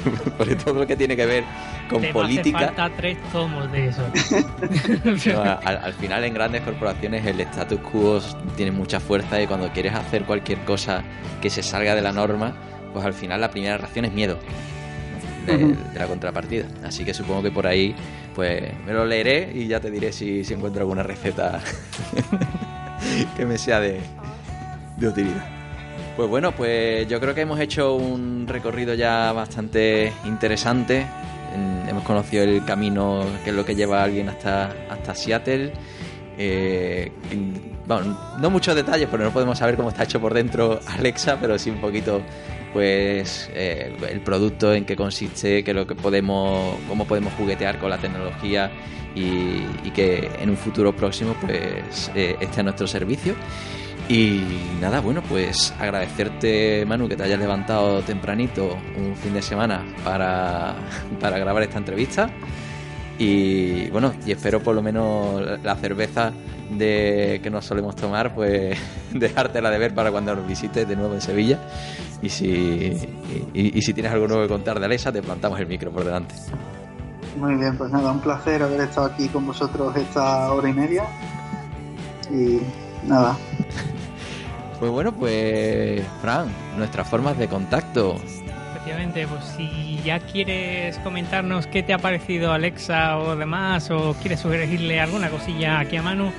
[0.38, 1.44] Porque todo lo que tiene que ver
[1.88, 2.58] con política.
[2.58, 4.02] falta tres tomos de eso.
[5.64, 8.20] al, final, en grandes corporaciones, el status quo
[8.56, 11.02] tiene mucha fuerza y cuando quieres hacer cualquier cosa
[11.40, 12.54] que se salga de la norma,
[12.92, 14.38] pues al final la primera reacción es miedo
[15.46, 16.66] de, la contrapartida.
[16.84, 17.94] Así que supongo que por ahí,
[18.34, 21.60] pues me lo leeré y ya te diré si, si encuentro alguna receta
[23.36, 24.00] que me sea de,
[24.96, 25.59] de utilidad.
[26.16, 31.06] Pues bueno, pues yo creo que hemos hecho un recorrido ya bastante interesante.
[31.88, 35.72] Hemos conocido el camino que es lo que lleva a alguien hasta, hasta Seattle.
[36.38, 37.10] Eh,
[37.86, 41.58] bueno, no muchos detalles, porque no podemos saber cómo está hecho por dentro Alexa, pero
[41.58, 42.22] sí un poquito,
[42.72, 47.90] pues, eh, el producto, en qué consiste, qué lo que podemos, cómo podemos juguetear con
[47.90, 48.70] la tecnología
[49.14, 53.34] y, que en un futuro próximo, pues, eh, esté a nuestro servicio.
[54.10, 54.42] Y
[54.80, 60.74] nada, bueno, pues agradecerte, Manu, que te hayas levantado tempranito un fin de semana para,
[61.20, 62.28] grabar esta entrevista.
[63.20, 66.32] Y bueno, y espero por lo menos la cerveza
[66.70, 68.76] de que nos solemos tomar, pues
[69.14, 71.60] dejártela de ver para cuando nos visites de nuevo en Sevilla.
[72.20, 72.92] Y si,
[73.54, 76.34] y, si tienes algo nuevo que contar de Alexa, te plantamos el micro por delante.
[77.36, 81.04] Muy bien, pues nada, un placer haber estado aquí con vosotros esta hora y media.
[82.28, 82.58] Y
[83.06, 83.36] nada,
[84.80, 86.48] Pues bueno, pues Fran,
[86.78, 88.18] nuestras formas de contacto.
[88.70, 94.40] Efectivamente, pues si ya quieres comentarnos qué te ha parecido Alexa o demás, o quieres
[94.40, 96.32] sugerirle alguna cosilla aquí a Manu,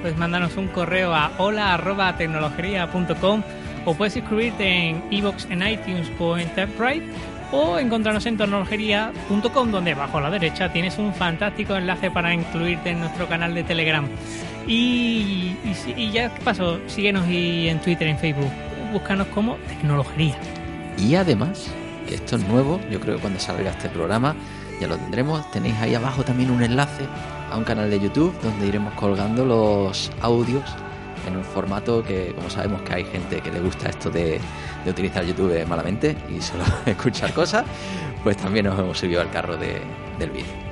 [0.00, 3.42] pues mándanos un correo a hola.tecnologería.com
[3.84, 7.04] o puedes inscribirte en iVoox, en iTunes o en Taprite
[7.50, 12.90] o encontrarnos en tecnologería.com donde abajo a la derecha tienes un fantástico enlace para incluirte
[12.90, 14.08] en nuestro canal de Telegram.
[14.68, 15.56] Y,
[16.12, 18.50] ya ¿qué pasó, síguenos y en Twitter, en Facebook,
[18.92, 20.36] búscanos como Tecnologería.
[20.98, 21.68] Y además,
[22.06, 24.36] que esto es nuevo, yo creo que cuando salga este programa
[24.80, 25.50] ya lo tendremos.
[25.50, 27.04] Tenéis ahí abajo también un enlace
[27.50, 30.62] a un canal de YouTube donde iremos colgando los audios
[31.26, 34.38] en un formato que, como sabemos que hay gente que le gusta esto de,
[34.84, 37.64] de utilizar YouTube malamente y solo escuchar cosas,
[38.22, 39.80] pues también nos hemos subido al carro de-
[40.18, 40.67] del vídeo.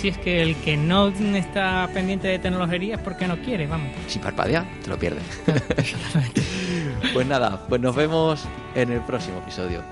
[0.00, 3.88] Si es que el que no está pendiente de tecnología es porque no quiere, vamos.
[4.06, 5.22] Si parpadea, te lo pierdes.
[7.14, 9.82] pues nada, pues nos vemos en el próximo episodio.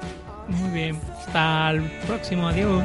[0.48, 2.84] Muy bien, hasta el próximo, adiós.